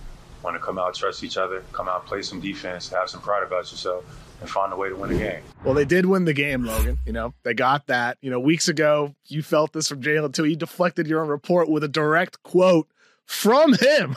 want 0.45 0.57
to 0.57 0.61
come 0.61 0.79
out, 0.79 0.95
trust 0.95 1.25
each 1.25 1.39
other, 1.39 1.65
come 1.73 1.89
out, 1.89 2.07
play 2.07 2.23
some 2.23 2.41
defense, 2.41 2.91
have 2.91 3.09
some 3.09 3.21
pride 3.21 3.43
about 3.43 3.71
yourself, 3.73 4.05
and 4.41 4.49
find 4.49 4.73
a 4.73 4.77
way 4.77 4.91
to 4.91 4.95
win 4.95 5.11
a 5.11 5.19
game. 5.19 5.43
Well, 5.65 5.75
they 5.75 5.87
did 5.87 6.07
win 6.07 6.27
the 6.27 6.35
game, 6.35 6.65
Logan. 6.65 6.99
You 7.07 7.13
know, 7.13 7.35
they 7.43 7.55
got 7.55 7.87
that. 7.87 8.19
You 8.21 8.31
know, 8.31 8.39
weeks 8.39 8.69
ago, 8.69 9.15
you 9.27 9.43
felt 9.43 9.73
this 9.73 9.89
from 9.89 10.03
Jaylen 10.03 10.33
too. 10.33 10.45
He 10.45 10.55
deflected 10.55 11.07
your 11.07 11.23
own 11.23 11.29
report 11.29 11.69
with 11.69 11.83
a 11.83 11.89
direct 11.89 12.43
quote 12.43 12.87
from 13.25 13.73
him 13.75 14.17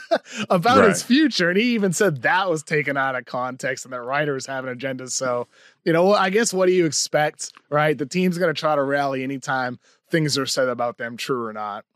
about 0.50 0.80
right. 0.80 0.90
his 0.90 1.02
future. 1.02 1.48
And 1.48 1.58
he 1.58 1.74
even 1.74 1.94
said 1.94 2.22
that 2.22 2.50
was 2.50 2.62
taken 2.62 2.98
out 2.98 3.16
of 3.16 3.24
context 3.24 3.86
and 3.86 3.94
that 3.94 4.02
writers 4.02 4.46
have 4.46 4.64
an 4.64 4.70
agenda. 4.70 5.08
So, 5.08 5.48
you 5.84 5.92
know, 5.92 6.12
I 6.12 6.28
guess 6.28 6.52
what 6.52 6.66
do 6.66 6.72
you 6.72 6.84
expect, 6.84 7.52
right? 7.70 7.96
The 7.96 8.04
team's 8.04 8.36
going 8.36 8.54
to 8.54 8.58
try 8.58 8.74
to 8.74 8.82
rally 8.82 9.22
anytime 9.22 9.78
things 10.10 10.36
are 10.36 10.44
said 10.44 10.68
about 10.68 10.98
them, 10.98 11.16
true 11.16 11.46
or 11.46 11.52
not. 11.54 11.86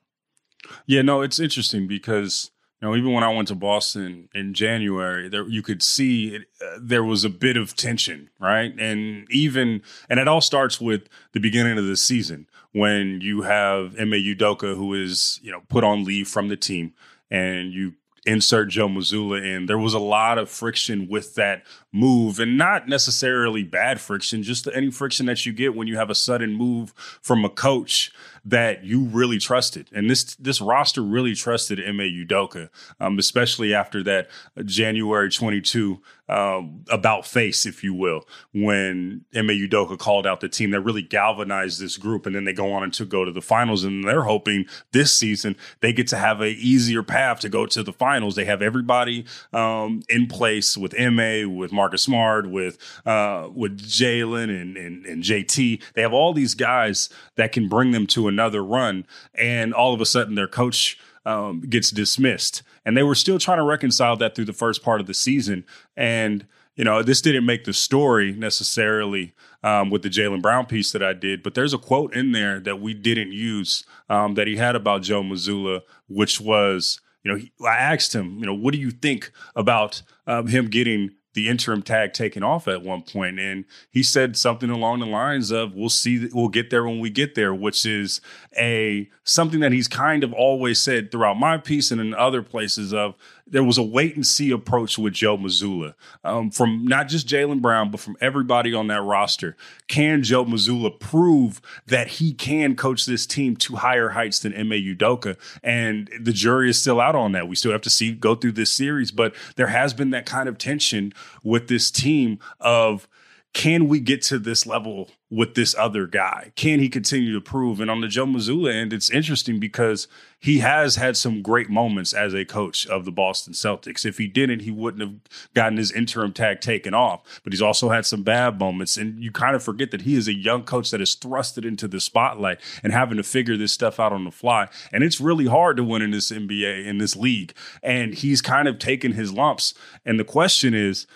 Yeah, 0.86 1.02
no, 1.02 1.20
it's 1.20 1.38
interesting 1.38 1.86
because 1.86 2.50
you 2.80 2.88
know, 2.88 2.94
even 2.94 3.12
when 3.12 3.24
I 3.24 3.34
went 3.34 3.48
to 3.48 3.54
Boston 3.54 4.28
in 4.34 4.52
January, 4.52 5.28
there 5.28 5.48
you 5.48 5.62
could 5.62 5.82
see 5.82 6.34
it, 6.34 6.42
uh, 6.60 6.78
there 6.80 7.04
was 7.04 7.24
a 7.24 7.30
bit 7.30 7.56
of 7.56 7.74
tension, 7.74 8.28
right? 8.38 8.74
And 8.78 9.26
even 9.30 9.82
and 10.10 10.20
it 10.20 10.28
all 10.28 10.42
starts 10.42 10.80
with 10.80 11.08
the 11.32 11.40
beginning 11.40 11.78
of 11.78 11.86
the 11.86 11.96
season 11.96 12.46
when 12.72 13.22
you 13.22 13.42
have 13.42 13.98
Ime 13.98 14.12
Udoka 14.12 14.76
who 14.76 14.92
is 14.92 15.40
you 15.42 15.50
know 15.50 15.62
put 15.68 15.84
on 15.84 16.04
leave 16.04 16.28
from 16.28 16.48
the 16.48 16.56
team, 16.56 16.92
and 17.30 17.72
you 17.72 17.94
insert 18.26 18.68
Joe 18.68 18.88
Mazzulla 18.88 19.42
in. 19.42 19.66
There 19.66 19.78
was 19.78 19.94
a 19.94 19.98
lot 19.98 20.36
of 20.36 20.50
friction 20.50 21.08
with 21.08 21.34
that 21.36 21.64
move, 21.92 22.38
and 22.38 22.58
not 22.58 22.88
necessarily 22.88 23.62
bad 23.62 24.00
friction, 24.00 24.42
just 24.42 24.68
any 24.74 24.90
friction 24.90 25.26
that 25.26 25.46
you 25.46 25.52
get 25.52 25.74
when 25.74 25.86
you 25.86 25.96
have 25.96 26.10
a 26.10 26.14
sudden 26.14 26.52
move 26.52 26.92
from 27.22 27.44
a 27.44 27.48
coach 27.48 28.12
that 28.46 28.84
you 28.84 29.02
really 29.04 29.38
trusted. 29.38 29.88
And 29.92 30.08
this 30.08 30.36
this 30.36 30.60
roster 30.60 31.02
really 31.02 31.34
trusted 31.34 31.80
Ime 31.80 31.98
Udoka, 31.98 32.70
um, 33.00 33.18
especially 33.18 33.74
after 33.74 34.02
that 34.04 34.28
January 34.64 35.30
22 35.30 36.00
um, 36.28 36.84
about 36.90 37.26
face, 37.26 37.66
if 37.66 37.84
you 37.84 37.94
will, 37.94 38.26
when 38.52 39.24
Ime 39.34 39.48
Udoka 39.48 39.98
called 39.98 40.26
out 40.26 40.40
the 40.40 40.48
team 40.48 40.70
that 40.70 40.80
really 40.80 41.02
galvanized 41.02 41.80
this 41.80 41.96
group. 41.96 42.26
And 42.26 42.34
then 42.34 42.44
they 42.44 42.52
go 42.52 42.72
on 42.72 42.82
and 42.82 42.92
to 42.94 43.04
go 43.04 43.24
to 43.24 43.32
the 43.32 43.42
finals. 43.42 43.84
And 43.84 44.04
they're 44.04 44.22
hoping 44.22 44.66
this 44.92 45.16
season 45.16 45.56
they 45.80 45.92
get 45.92 46.08
to 46.08 46.16
have 46.16 46.40
an 46.40 46.54
easier 46.58 47.02
path 47.02 47.40
to 47.40 47.48
go 47.48 47.66
to 47.66 47.82
the 47.82 47.92
finals. 47.92 48.34
They 48.36 48.44
have 48.44 48.62
everybody 48.62 49.24
um, 49.52 50.02
in 50.08 50.26
place 50.26 50.76
with 50.76 50.98
Ime, 50.98 51.56
with 51.56 51.72
Marcus 51.72 52.02
Smart, 52.02 52.48
with 52.50 52.78
uh, 53.04 53.48
with 53.52 53.80
Jaylen 53.80 54.50
and, 54.50 54.76
and, 54.76 55.04
and 55.04 55.22
JT. 55.22 55.82
They 55.94 56.02
have 56.02 56.12
all 56.12 56.32
these 56.32 56.54
guys 56.54 57.08
that 57.36 57.52
can 57.52 57.68
bring 57.68 57.90
them 57.90 58.06
to 58.08 58.28
another 58.36 58.62
run, 58.62 59.06
and 59.34 59.72
all 59.72 59.94
of 59.94 60.00
a 60.00 60.06
sudden 60.06 60.34
their 60.34 60.48
coach 60.48 60.98
um, 61.24 61.62
gets 61.62 61.90
dismissed. 61.90 62.62
And 62.84 62.96
they 62.96 63.02
were 63.02 63.14
still 63.14 63.38
trying 63.38 63.58
to 63.58 63.64
reconcile 63.64 64.16
that 64.18 64.34
through 64.34 64.44
the 64.44 64.52
first 64.52 64.82
part 64.82 65.00
of 65.00 65.06
the 65.06 65.14
season. 65.14 65.64
And 65.96 66.46
you 66.76 66.84
know, 66.84 67.02
this 67.02 67.22
didn't 67.22 67.46
make 67.46 67.64
the 67.64 67.72
story 67.72 68.32
necessarily 68.32 69.32
um, 69.62 69.88
with 69.90 70.02
the 70.02 70.10
Jaylen 70.10 70.42
Brown 70.42 70.66
piece 70.66 70.92
that 70.92 71.02
I 71.02 71.14
did, 71.14 71.42
but 71.42 71.54
there's 71.54 71.72
a 71.72 71.78
quote 71.78 72.14
in 72.14 72.32
there 72.32 72.60
that 72.60 72.80
we 72.80 72.92
didn't 72.92 73.32
use 73.32 73.84
um, 74.10 74.34
that 74.34 74.46
he 74.46 74.56
had 74.56 74.76
about 74.76 75.02
Joe 75.02 75.22
Mazzulla, 75.22 75.80
which 76.06 76.38
was, 76.38 77.00
you 77.24 77.32
know, 77.32 77.66
I 77.66 77.76
asked 77.76 78.14
him, 78.14 78.38
you 78.38 78.44
know, 78.44 78.54
what 78.54 78.74
do 78.74 78.78
you 78.78 78.90
think 78.90 79.32
about 79.56 80.02
um, 80.26 80.48
him 80.48 80.68
getting 80.68 81.12
the 81.36 81.48
interim 81.48 81.82
tag 81.82 82.14
taken 82.14 82.42
off 82.42 82.66
at 82.66 82.82
one 82.82 83.02
point, 83.02 83.38
and 83.38 83.66
he 83.90 84.02
said 84.02 84.36
something 84.36 84.70
along 84.70 84.98
the 84.98 85.06
lines 85.06 85.52
of, 85.52 85.74
"We'll 85.74 85.90
see, 85.90 86.28
we'll 86.32 86.48
get 86.48 86.70
there 86.70 86.84
when 86.84 86.98
we 86.98 87.10
get 87.10 87.36
there," 87.36 87.54
which 87.54 87.86
is 87.86 88.20
a 88.58 89.08
something 89.22 89.60
that 89.60 89.70
he's 89.70 89.86
kind 89.86 90.24
of 90.24 90.32
always 90.32 90.80
said 90.80 91.12
throughout 91.12 91.38
my 91.38 91.58
piece 91.58 91.90
and 91.90 92.00
in 92.00 92.14
other 92.14 92.42
places 92.42 92.92
of 92.94 93.14
there 93.46 93.62
was 93.62 93.78
a 93.78 93.82
wait 93.82 94.16
and 94.16 94.26
see 94.26 94.50
approach 94.50 94.98
with 94.98 95.12
Joe 95.12 95.36
Mazzulla 95.38 95.94
um, 96.24 96.50
from 96.50 96.84
not 96.84 97.08
just 97.08 97.28
Jaylen 97.28 97.62
Brown, 97.62 97.90
but 97.90 98.00
from 98.00 98.16
everybody 98.20 98.74
on 98.74 98.88
that 98.88 99.02
roster. 99.02 99.56
Can 99.86 100.22
Joe 100.22 100.44
Mazzulla 100.44 100.98
prove 100.98 101.60
that 101.86 102.08
he 102.08 102.32
can 102.32 102.74
coach 102.74 103.06
this 103.06 103.24
team 103.24 103.56
to 103.56 103.76
higher 103.76 104.10
heights 104.10 104.40
than 104.40 104.52
Ime 104.52 104.70
Udoka? 104.70 105.36
And 105.62 106.10
the 106.20 106.32
jury 106.32 106.70
is 106.70 106.80
still 106.80 107.00
out 107.00 107.14
on 107.14 107.32
that. 107.32 107.46
We 107.46 107.54
still 107.54 107.72
have 107.72 107.82
to 107.82 107.90
see 107.90 108.12
go 108.12 108.34
through 108.34 108.52
this 108.52 108.72
series, 108.72 109.12
but 109.12 109.34
there 109.54 109.68
has 109.68 109.94
been 109.94 110.10
that 110.10 110.26
kind 110.26 110.48
of 110.48 110.58
tension 110.58 111.12
with 111.44 111.68
this 111.68 111.90
team 111.90 112.40
of 112.60 113.06
can 113.56 113.88
we 113.88 114.00
get 114.00 114.20
to 114.20 114.38
this 114.38 114.66
level 114.66 115.08
with 115.30 115.54
this 115.54 115.74
other 115.78 116.06
guy? 116.06 116.52
Can 116.56 116.78
he 116.78 116.90
continue 116.90 117.32
to 117.32 117.40
prove? 117.40 117.80
And 117.80 117.90
on 117.90 118.02
the 118.02 118.06
Joe 118.06 118.26
Mazzulla 118.26 118.70
end, 118.70 118.92
it's 118.92 119.08
interesting 119.08 119.58
because 119.58 120.08
he 120.38 120.58
has 120.58 120.96
had 120.96 121.16
some 121.16 121.40
great 121.40 121.70
moments 121.70 122.12
as 122.12 122.34
a 122.34 122.44
coach 122.44 122.86
of 122.86 123.06
the 123.06 123.10
Boston 123.10 123.54
Celtics. 123.54 124.04
If 124.04 124.18
he 124.18 124.26
didn't, 124.26 124.60
he 124.60 124.70
wouldn't 124.70 125.00
have 125.00 125.14
gotten 125.54 125.78
his 125.78 125.90
interim 125.90 126.34
tag 126.34 126.60
taken 126.60 126.92
off. 126.92 127.40
But 127.44 127.54
he's 127.54 127.62
also 127.62 127.88
had 127.88 128.04
some 128.04 128.22
bad 128.22 128.58
moments. 128.58 128.98
And 128.98 129.24
you 129.24 129.32
kind 129.32 129.56
of 129.56 129.62
forget 129.62 129.90
that 129.90 130.02
he 130.02 130.16
is 130.16 130.28
a 130.28 130.36
young 130.36 130.62
coach 130.62 130.90
that 130.90 131.00
is 131.00 131.16
thrusted 131.16 131.64
into 131.64 131.88
the 131.88 131.98
spotlight 131.98 132.60
and 132.82 132.92
having 132.92 133.16
to 133.16 133.22
figure 133.22 133.56
this 133.56 133.72
stuff 133.72 133.98
out 133.98 134.12
on 134.12 134.24
the 134.24 134.30
fly. 134.30 134.68
And 134.92 135.02
it's 135.02 135.18
really 135.18 135.46
hard 135.46 135.78
to 135.78 135.82
win 135.82 136.02
in 136.02 136.10
this 136.10 136.30
NBA, 136.30 136.84
in 136.84 136.98
this 136.98 137.16
league. 137.16 137.54
And 137.82 138.12
he's 138.12 138.42
kind 138.42 138.68
of 138.68 138.78
taken 138.78 139.12
his 139.12 139.32
lumps. 139.32 139.72
And 140.04 140.20
the 140.20 140.24
question 140.24 140.74
is, 140.74 141.06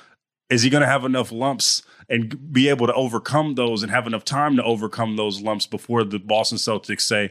is 0.51 0.63
he 0.63 0.71
going 0.71 0.83
to 0.83 0.87
have 0.87 1.05
enough 1.05 1.33
lumps 1.33 1.83
and 2.09 2.53
be 2.53 2.69
able 2.69 2.87
to 2.87 2.95
overcome 2.95 3.55
those 3.55 3.83
and 3.83 3.91
have 3.91 4.07
enough 4.07 4.25
time 4.25 4.57
to 4.57 4.65
overcome 4.65 5.17
those 5.17 5.41
lumps 5.41 5.67
before 5.67 6.05
the 6.05 6.19
Boston 6.19 6.59
Celtics 6.59 7.03
say, 7.03 7.31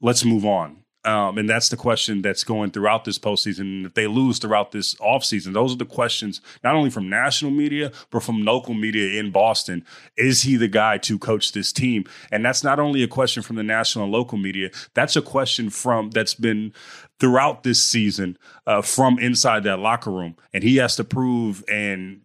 let's 0.00 0.24
move 0.24 0.44
on? 0.44 0.84
Um, 1.02 1.38
and 1.38 1.48
that's 1.48 1.70
the 1.70 1.78
question 1.78 2.20
that's 2.20 2.44
going 2.44 2.72
throughout 2.72 3.06
this 3.06 3.18
postseason. 3.18 3.60
And 3.60 3.86
if 3.86 3.94
they 3.94 4.06
lose 4.06 4.38
throughout 4.38 4.72
this 4.72 4.94
offseason, 4.96 5.54
those 5.54 5.72
are 5.72 5.78
the 5.78 5.86
questions, 5.86 6.42
not 6.62 6.74
only 6.74 6.90
from 6.90 7.08
national 7.08 7.52
media, 7.52 7.90
but 8.10 8.22
from 8.22 8.44
local 8.44 8.74
media 8.74 9.18
in 9.18 9.30
Boston. 9.30 9.82
Is 10.18 10.42
he 10.42 10.56
the 10.56 10.68
guy 10.68 10.98
to 10.98 11.18
coach 11.18 11.52
this 11.52 11.72
team? 11.72 12.04
And 12.30 12.44
that's 12.44 12.62
not 12.62 12.78
only 12.78 13.02
a 13.02 13.08
question 13.08 13.42
from 13.42 13.56
the 13.56 13.62
national 13.62 14.04
and 14.04 14.12
local 14.12 14.36
media, 14.36 14.70
that's 14.92 15.16
a 15.16 15.22
question 15.22 15.70
from 15.70 16.10
that's 16.10 16.34
been 16.34 16.74
throughout 17.18 17.62
this 17.62 17.82
season 17.82 18.36
uh, 18.66 18.82
from 18.82 19.18
inside 19.18 19.64
that 19.64 19.78
locker 19.78 20.10
room. 20.10 20.36
And 20.52 20.62
he 20.62 20.76
has 20.76 20.96
to 20.96 21.04
prove 21.04 21.64
and 21.66 22.20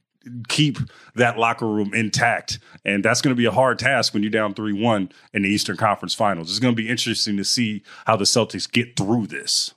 keep 0.47 0.79
that 1.15 1.37
locker 1.37 1.67
room 1.67 1.93
intact. 1.93 2.59
And 2.83 3.05
that's 3.05 3.21
going 3.21 3.35
to 3.35 3.37
be 3.37 3.45
a 3.45 3.51
hard 3.51 3.79
task 3.79 4.13
when 4.13 4.23
you're 4.23 4.31
down 4.31 4.53
3 4.53 4.73
1 4.73 5.09
in 5.33 5.43
the 5.43 5.49
Eastern 5.49 5.77
Conference 5.77 6.13
Finals. 6.13 6.49
It's 6.49 6.59
going 6.59 6.75
to 6.75 6.81
be 6.81 6.89
interesting 6.89 7.37
to 7.37 7.43
see 7.43 7.83
how 8.05 8.15
the 8.15 8.25
Celtics 8.25 8.69
get 8.69 8.95
through 8.95 9.27
this. 9.27 9.74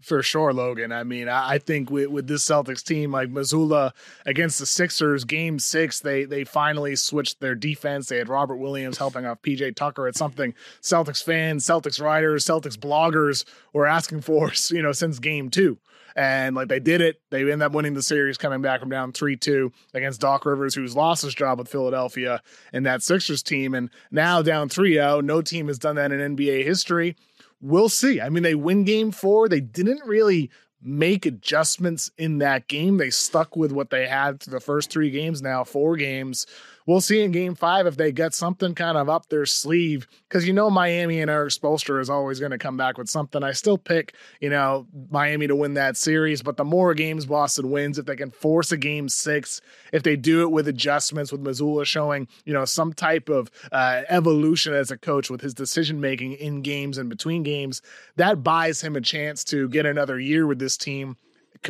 For 0.00 0.22
sure, 0.22 0.54
Logan. 0.54 0.92
I 0.92 1.04
mean, 1.04 1.28
I 1.28 1.58
think 1.58 1.90
with, 1.90 2.08
with 2.08 2.26
this 2.26 2.44
Celtics 2.44 2.82
team, 2.82 3.12
like 3.12 3.28
Mazzulla 3.28 3.92
against 4.24 4.58
the 4.58 4.64
Sixers, 4.64 5.24
game 5.24 5.58
six, 5.58 6.00
they 6.00 6.24
they 6.24 6.44
finally 6.44 6.96
switched 6.96 7.40
their 7.40 7.54
defense. 7.54 8.08
They 8.08 8.16
had 8.16 8.30
Robert 8.30 8.56
Williams 8.56 8.96
helping 8.96 9.26
off 9.26 9.42
PJ 9.42 9.76
Tucker. 9.76 10.08
It's 10.08 10.18
something 10.18 10.54
Celtics 10.80 11.22
fans, 11.22 11.66
Celtics 11.66 12.00
writers, 12.00 12.46
Celtics 12.46 12.78
bloggers 12.78 13.44
were 13.74 13.86
asking 13.86 14.22
for, 14.22 14.52
you 14.70 14.80
know, 14.80 14.92
since 14.92 15.18
game 15.18 15.50
two. 15.50 15.78
And 16.16 16.56
like 16.56 16.68
they 16.68 16.80
did 16.80 17.00
it. 17.00 17.20
They 17.30 17.50
end 17.50 17.62
up 17.62 17.72
winning 17.72 17.94
the 17.94 18.02
series, 18.02 18.38
coming 18.38 18.62
back 18.62 18.80
from 18.80 18.90
down 18.90 19.12
3 19.12 19.36
2 19.36 19.72
against 19.94 20.20
Doc 20.20 20.44
Rivers, 20.44 20.74
who's 20.74 20.96
lost 20.96 21.22
his 21.22 21.34
job 21.34 21.58
with 21.58 21.68
Philadelphia 21.68 22.42
and 22.72 22.84
that 22.86 23.02
Sixers 23.02 23.42
team. 23.42 23.74
And 23.74 23.90
now 24.10 24.42
down 24.42 24.68
3 24.68 24.94
0. 24.94 25.20
No 25.20 25.42
team 25.42 25.68
has 25.68 25.78
done 25.78 25.96
that 25.96 26.12
in 26.12 26.36
NBA 26.36 26.64
history. 26.64 27.16
We'll 27.60 27.88
see. 27.88 28.20
I 28.20 28.28
mean, 28.28 28.42
they 28.42 28.54
win 28.54 28.84
game 28.84 29.10
four. 29.10 29.48
They 29.48 29.60
didn't 29.60 30.02
really 30.06 30.50
make 30.82 31.26
adjustments 31.26 32.10
in 32.16 32.38
that 32.38 32.68
game. 32.68 32.96
They 32.96 33.10
stuck 33.10 33.54
with 33.56 33.70
what 33.72 33.90
they 33.90 34.06
had 34.06 34.42
for 34.42 34.50
the 34.50 34.60
first 34.60 34.90
three 34.90 35.10
games 35.10 35.42
now, 35.42 35.62
four 35.64 35.96
games 35.96 36.46
we'll 36.90 37.00
see 37.00 37.22
in 37.22 37.30
game 37.30 37.54
five 37.54 37.86
if 37.86 37.96
they 37.96 38.10
get 38.10 38.34
something 38.34 38.74
kind 38.74 38.98
of 38.98 39.08
up 39.08 39.28
their 39.28 39.46
sleeve. 39.46 40.08
Because 40.28 40.44
you 40.44 40.52
know 40.52 40.68
Miami 40.68 41.20
and 41.20 41.30
Erik 41.30 41.52
Spoelstra 41.52 42.00
is 42.00 42.10
always 42.10 42.40
going 42.40 42.50
to 42.50 42.58
come 42.58 42.76
back 42.76 42.98
with 42.98 43.08
something. 43.08 43.44
I 43.44 43.52
still 43.52 43.78
pick, 43.78 44.14
you 44.40 44.50
know, 44.50 44.88
Miami 45.08 45.46
to 45.46 45.54
win 45.54 45.74
that 45.74 45.96
series, 45.96 46.42
but 46.42 46.56
the 46.56 46.64
more 46.64 46.92
games 46.94 47.26
Boston 47.26 47.70
wins, 47.70 47.96
if 47.96 48.06
they 48.06 48.16
can 48.16 48.32
force 48.32 48.72
a 48.72 48.76
game 48.76 49.08
six, 49.08 49.60
if 49.92 50.02
they 50.02 50.16
do 50.16 50.42
it 50.42 50.50
with 50.50 50.66
adjustments, 50.66 51.30
with 51.30 51.44
Mazzulla 51.44 51.84
showing, 51.84 52.26
you 52.44 52.52
know, 52.52 52.64
some 52.64 52.92
type 52.92 53.28
of 53.28 53.52
uh, 53.70 54.02
evolution 54.08 54.74
as 54.74 54.90
a 54.90 54.98
coach 54.98 55.30
with 55.30 55.40
his 55.40 55.54
decision 55.54 56.00
making 56.00 56.32
in 56.32 56.60
games 56.60 56.98
and 56.98 57.08
between 57.08 57.44
games, 57.44 57.82
that 58.16 58.42
buys 58.42 58.82
him 58.82 58.96
a 58.96 59.00
chance 59.00 59.44
to 59.44 59.68
get 59.68 59.86
another 59.86 60.18
year 60.18 60.44
with 60.44 60.58
this 60.58 60.76
team 60.76 61.16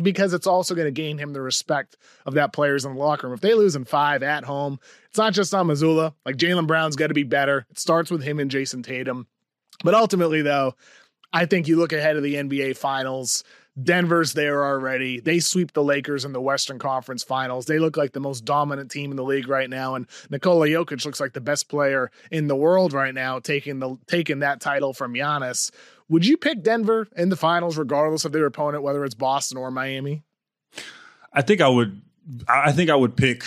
because 0.01 0.33
it's 0.33 0.47
also 0.47 0.75
going 0.75 0.87
to 0.87 0.91
gain 0.91 1.17
him 1.17 1.33
the 1.33 1.41
respect 1.41 1.97
of 2.25 2.35
that 2.35 2.53
players 2.53 2.85
in 2.85 2.93
the 2.93 2.99
locker 2.99 3.27
room. 3.27 3.33
If 3.33 3.41
they 3.41 3.53
lose 3.53 3.75
in 3.75 3.85
five 3.85 4.23
at 4.23 4.45
home, 4.45 4.79
it's 5.09 5.17
not 5.17 5.33
just 5.33 5.53
on 5.53 5.67
Mazzulla. 5.67 6.13
Like 6.25 6.37
Jaylen 6.37 6.67
Brown's 6.67 6.95
got 6.95 7.07
to 7.07 7.13
be 7.13 7.23
better. 7.23 7.65
It 7.69 7.79
starts 7.79 8.09
with 8.09 8.23
him 8.23 8.39
and 8.39 8.51
Jayson 8.51 8.83
Tatum. 8.83 9.27
But 9.83 9.93
ultimately, 9.93 10.41
though, 10.41 10.75
I 11.33 11.45
think 11.45 11.67
you 11.67 11.77
look 11.77 11.93
ahead 11.93 12.15
of 12.15 12.23
the 12.23 12.35
NBA 12.35 12.77
Finals. 12.77 13.43
Denver's 13.81 14.33
there 14.33 14.65
already. 14.65 15.21
They 15.21 15.39
sweep 15.39 15.71
the 15.71 15.83
Lakers 15.83 16.25
in 16.25 16.33
the 16.33 16.41
Western 16.41 16.77
Conference 16.77 17.23
Finals. 17.23 17.65
They 17.65 17.79
look 17.79 17.95
like 17.95 18.11
the 18.11 18.19
most 18.19 18.43
dominant 18.43 18.91
team 18.91 19.11
in 19.11 19.17
the 19.17 19.23
league 19.23 19.47
right 19.47 19.69
now, 19.69 19.95
and 19.95 20.07
Nikola 20.29 20.67
Jokic 20.67 21.05
looks 21.05 21.21
like 21.21 21.31
the 21.31 21.41
best 21.41 21.69
player 21.69 22.11
in 22.31 22.47
the 22.47 22.55
world 22.55 22.91
right 22.91 23.13
now, 23.13 23.39
taking 23.39 23.79
the 23.79 23.97
taking 24.07 24.39
that 24.39 24.59
title 24.59 24.93
from 24.93 25.13
Giannis. 25.13 25.71
Would 26.11 26.25
you 26.25 26.35
pick 26.35 26.61
Denver 26.61 27.07
in 27.15 27.29
the 27.29 27.37
finals, 27.37 27.77
regardless 27.77 28.25
of 28.25 28.33
their 28.33 28.45
opponent, 28.45 28.83
whether 28.83 29.05
it's 29.05 29.15
Boston 29.15 29.57
or 29.57 29.71
Miami? 29.71 30.23
I 31.31 31.41
think 31.41 31.61
I 31.61 31.69
would. 31.69 32.01
I 32.49 32.73
think 32.73 32.89
I 32.89 32.95
would 32.95 33.15
pick 33.15 33.45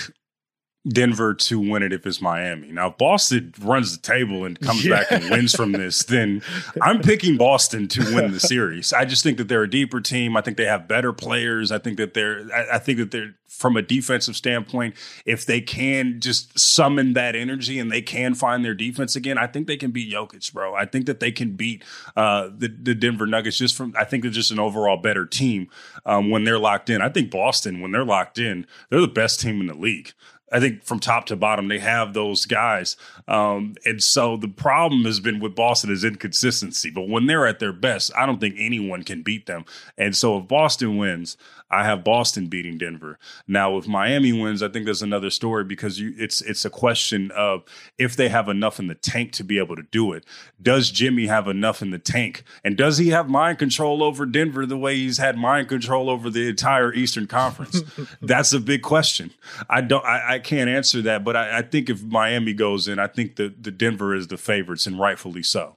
Denver 0.87 1.33
to 1.33 1.59
win 1.59 1.83
it 1.83 1.93
if 1.93 2.07
it's 2.07 2.21
Miami. 2.21 2.71
Now, 2.71 2.89
if 2.89 2.99
Boston 2.99 3.55
runs 3.61 3.97
the 3.97 4.03
table 4.03 4.45
and 4.45 4.61
comes 4.61 4.85
yeah. 4.85 4.99
back 4.99 5.07
and 5.11 5.31
wins 5.31 5.55
from 5.55 5.73
this, 5.73 6.05
then 6.05 6.43
I'm 6.83 7.01
picking 7.01 7.39
Boston 7.39 7.89
to 7.89 8.15
win 8.15 8.33
the 8.33 8.41
series. 8.41 8.93
I 8.93 9.07
just 9.07 9.23
think 9.23 9.39
that 9.39 9.49
they're 9.49 9.63
a 9.63 9.71
deeper 9.71 10.01
team. 10.01 10.37
I 10.37 10.43
think 10.43 10.59
they 10.59 10.67
have 10.67 10.87
better 10.87 11.13
players. 11.13 11.73
I 11.73 11.79
think 11.79 11.97
that 11.97 12.13
they're, 12.13 12.47
I, 12.55 12.77
I 12.77 12.79
think 12.79 12.99
that 12.99 13.11
they're, 13.13 13.35
from 13.49 13.77
a 13.77 13.83
defensive 13.83 14.35
standpoint, 14.35 14.97
if 15.25 15.47
they 15.47 15.61
can 15.61 16.19
just 16.19 16.59
summon 16.59 17.13
that 17.13 17.37
energy 17.37 17.79
and 17.79 17.91
they 17.91 18.03
can 18.03 18.35
find 18.35 18.65
their 18.65 18.75
defense 18.75 19.15
again, 19.15 19.39
I 19.39 19.47
think 19.47 19.69
they 19.69 19.77
can 19.77 19.93
beat 19.93 20.13
Jokic, 20.13 20.53
bro. 20.53 20.75
I 20.75 20.87
think 20.87 21.07
that 21.07 21.21
they 21.21 21.31
can 21.31 21.53
beat 21.53 21.85
uh, 22.17 22.51
the, 22.53 22.67
the 22.67 22.97
Denver 22.97 23.27
Nuggets 23.27 23.57
just 23.57 23.77
from, 23.77 23.95
I 23.97 24.05
think 24.05 24.25
they're 24.25 24.33
just 24.33 24.51
an 24.51 24.59
overall 24.59 24.97
better 24.97 25.25
team 25.25 25.69
um, 26.05 26.31
when 26.31 26.43
they're 26.43 26.59
locked 26.59 26.91
in. 26.91 27.01
I 27.01 27.09
think 27.09 27.31
Boston, 27.31 27.81
when 27.81 27.93
they're 27.93 28.05
locked 28.05 28.39
in, 28.39 28.67
they're 28.91 29.01
the 29.01 29.07
best 29.07 29.41
team 29.41 29.61
in 29.61 29.69
the 29.69 29.75
league. 29.75 30.13
I 30.55 30.61
think 30.61 30.85
from 30.85 31.01
top 31.01 31.27
to 31.27 31.37
bottom, 31.37 31.67
they 31.67 31.81
have 31.81 32.15
those 32.15 32.47
guys. 32.47 32.97
Um, 33.27 33.75
and 33.85 34.01
so 34.01 34.37
the 34.37 34.47
problem 34.49 35.05
has 35.05 35.19
been 35.19 35.41
with 35.41 35.57
Boston 35.57 35.91
is 35.91 36.05
inconsistency. 36.05 36.91
But 36.91 37.09
when 37.09 37.27
they're 37.27 37.47
at 37.47 37.59
their 37.59 37.73
best, 37.73 38.13
I 38.17 38.25
don't 38.25 38.41
think 38.41 38.55
anyone 38.57 39.03
can 39.03 39.23
beat 39.23 39.47
them. 39.47 39.65
And 39.99 40.17
so 40.17 40.39
if 40.39 40.47
Boston 40.47 40.97
wins, 40.97 41.37
I 41.75 41.85
have 41.85 42.05
Boston 42.05 42.47
beating 42.47 42.79
Denver. 42.79 43.19
Now, 43.49 43.77
if 43.77 43.89
Miami 43.89 44.33
wins, 44.33 44.63
I 44.63 44.69
think 44.69 44.85
there's 44.85 45.03
another 45.03 45.31
story 45.31 45.65
because 45.65 45.99
you, 45.99 46.15
it's 46.17 46.41
it's 46.43 46.65
a 46.65 46.71
question 46.71 47.33
of 47.33 47.65
if 47.99 48.15
they 48.15 48.29
have 48.29 48.49
enough 48.49 48.79
in 48.79 48.87
the 48.87 48.95
tank 48.95 49.33
to 49.33 49.45
be 49.45 49.59
able 49.59 49.75
to 49.75 49.83
do 49.83 50.13
it. 50.13 50.25
Does 50.63 50.91
Jimmy 50.91 51.27
have 51.27 51.49
enough 51.49 51.83
in 51.83 51.91
the 51.91 51.99
tank, 51.99 52.45
and 52.63 52.77
does 52.77 52.99
he 52.99 53.09
have 53.09 53.29
mind 53.29 53.59
control 53.59 54.05
over 54.05 54.25
Denver 54.25 54.67
the 54.67 54.77
way 54.77 54.95
he's 54.95 55.19
had 55.19 55.37
mind 55.37 55.69
control 55.69 56.09
over 56.09 56.31
the 56.31 56.49
entire 56.49 56.93
Eastern 56.93 57.27
Conference? 57.27 57.83
That's 58.23 58.53
a 58.53 58.61
big 58.61 58.83
question. 58.83 59.33
I 59.69 59.81
don't. 59.81 60.05
I, 60.05 60.35
I 60.35 60.39
can't 60.45 60.71
answer 60.71 61.03
that, 61.03 61.25
but 61.25 61.37
I, 61.37 61.59
I, 61.59 61.63
think 61.63 61.91
if 61.91 62.03
Miami 62.03 62.53
goes 62.53 62.87
in, 62.87 62.99
I 62.99 63.09
think 63.09 63.37
the 63.37 63.53
the 63.59 63.71
Denver 63.71 64.15
is 64.15 64.29
the 64.29 64.37
favorites, 64.37 64.87
and 64.87 64.99
rightfully 64.99 65.43
so. 65.43 65.75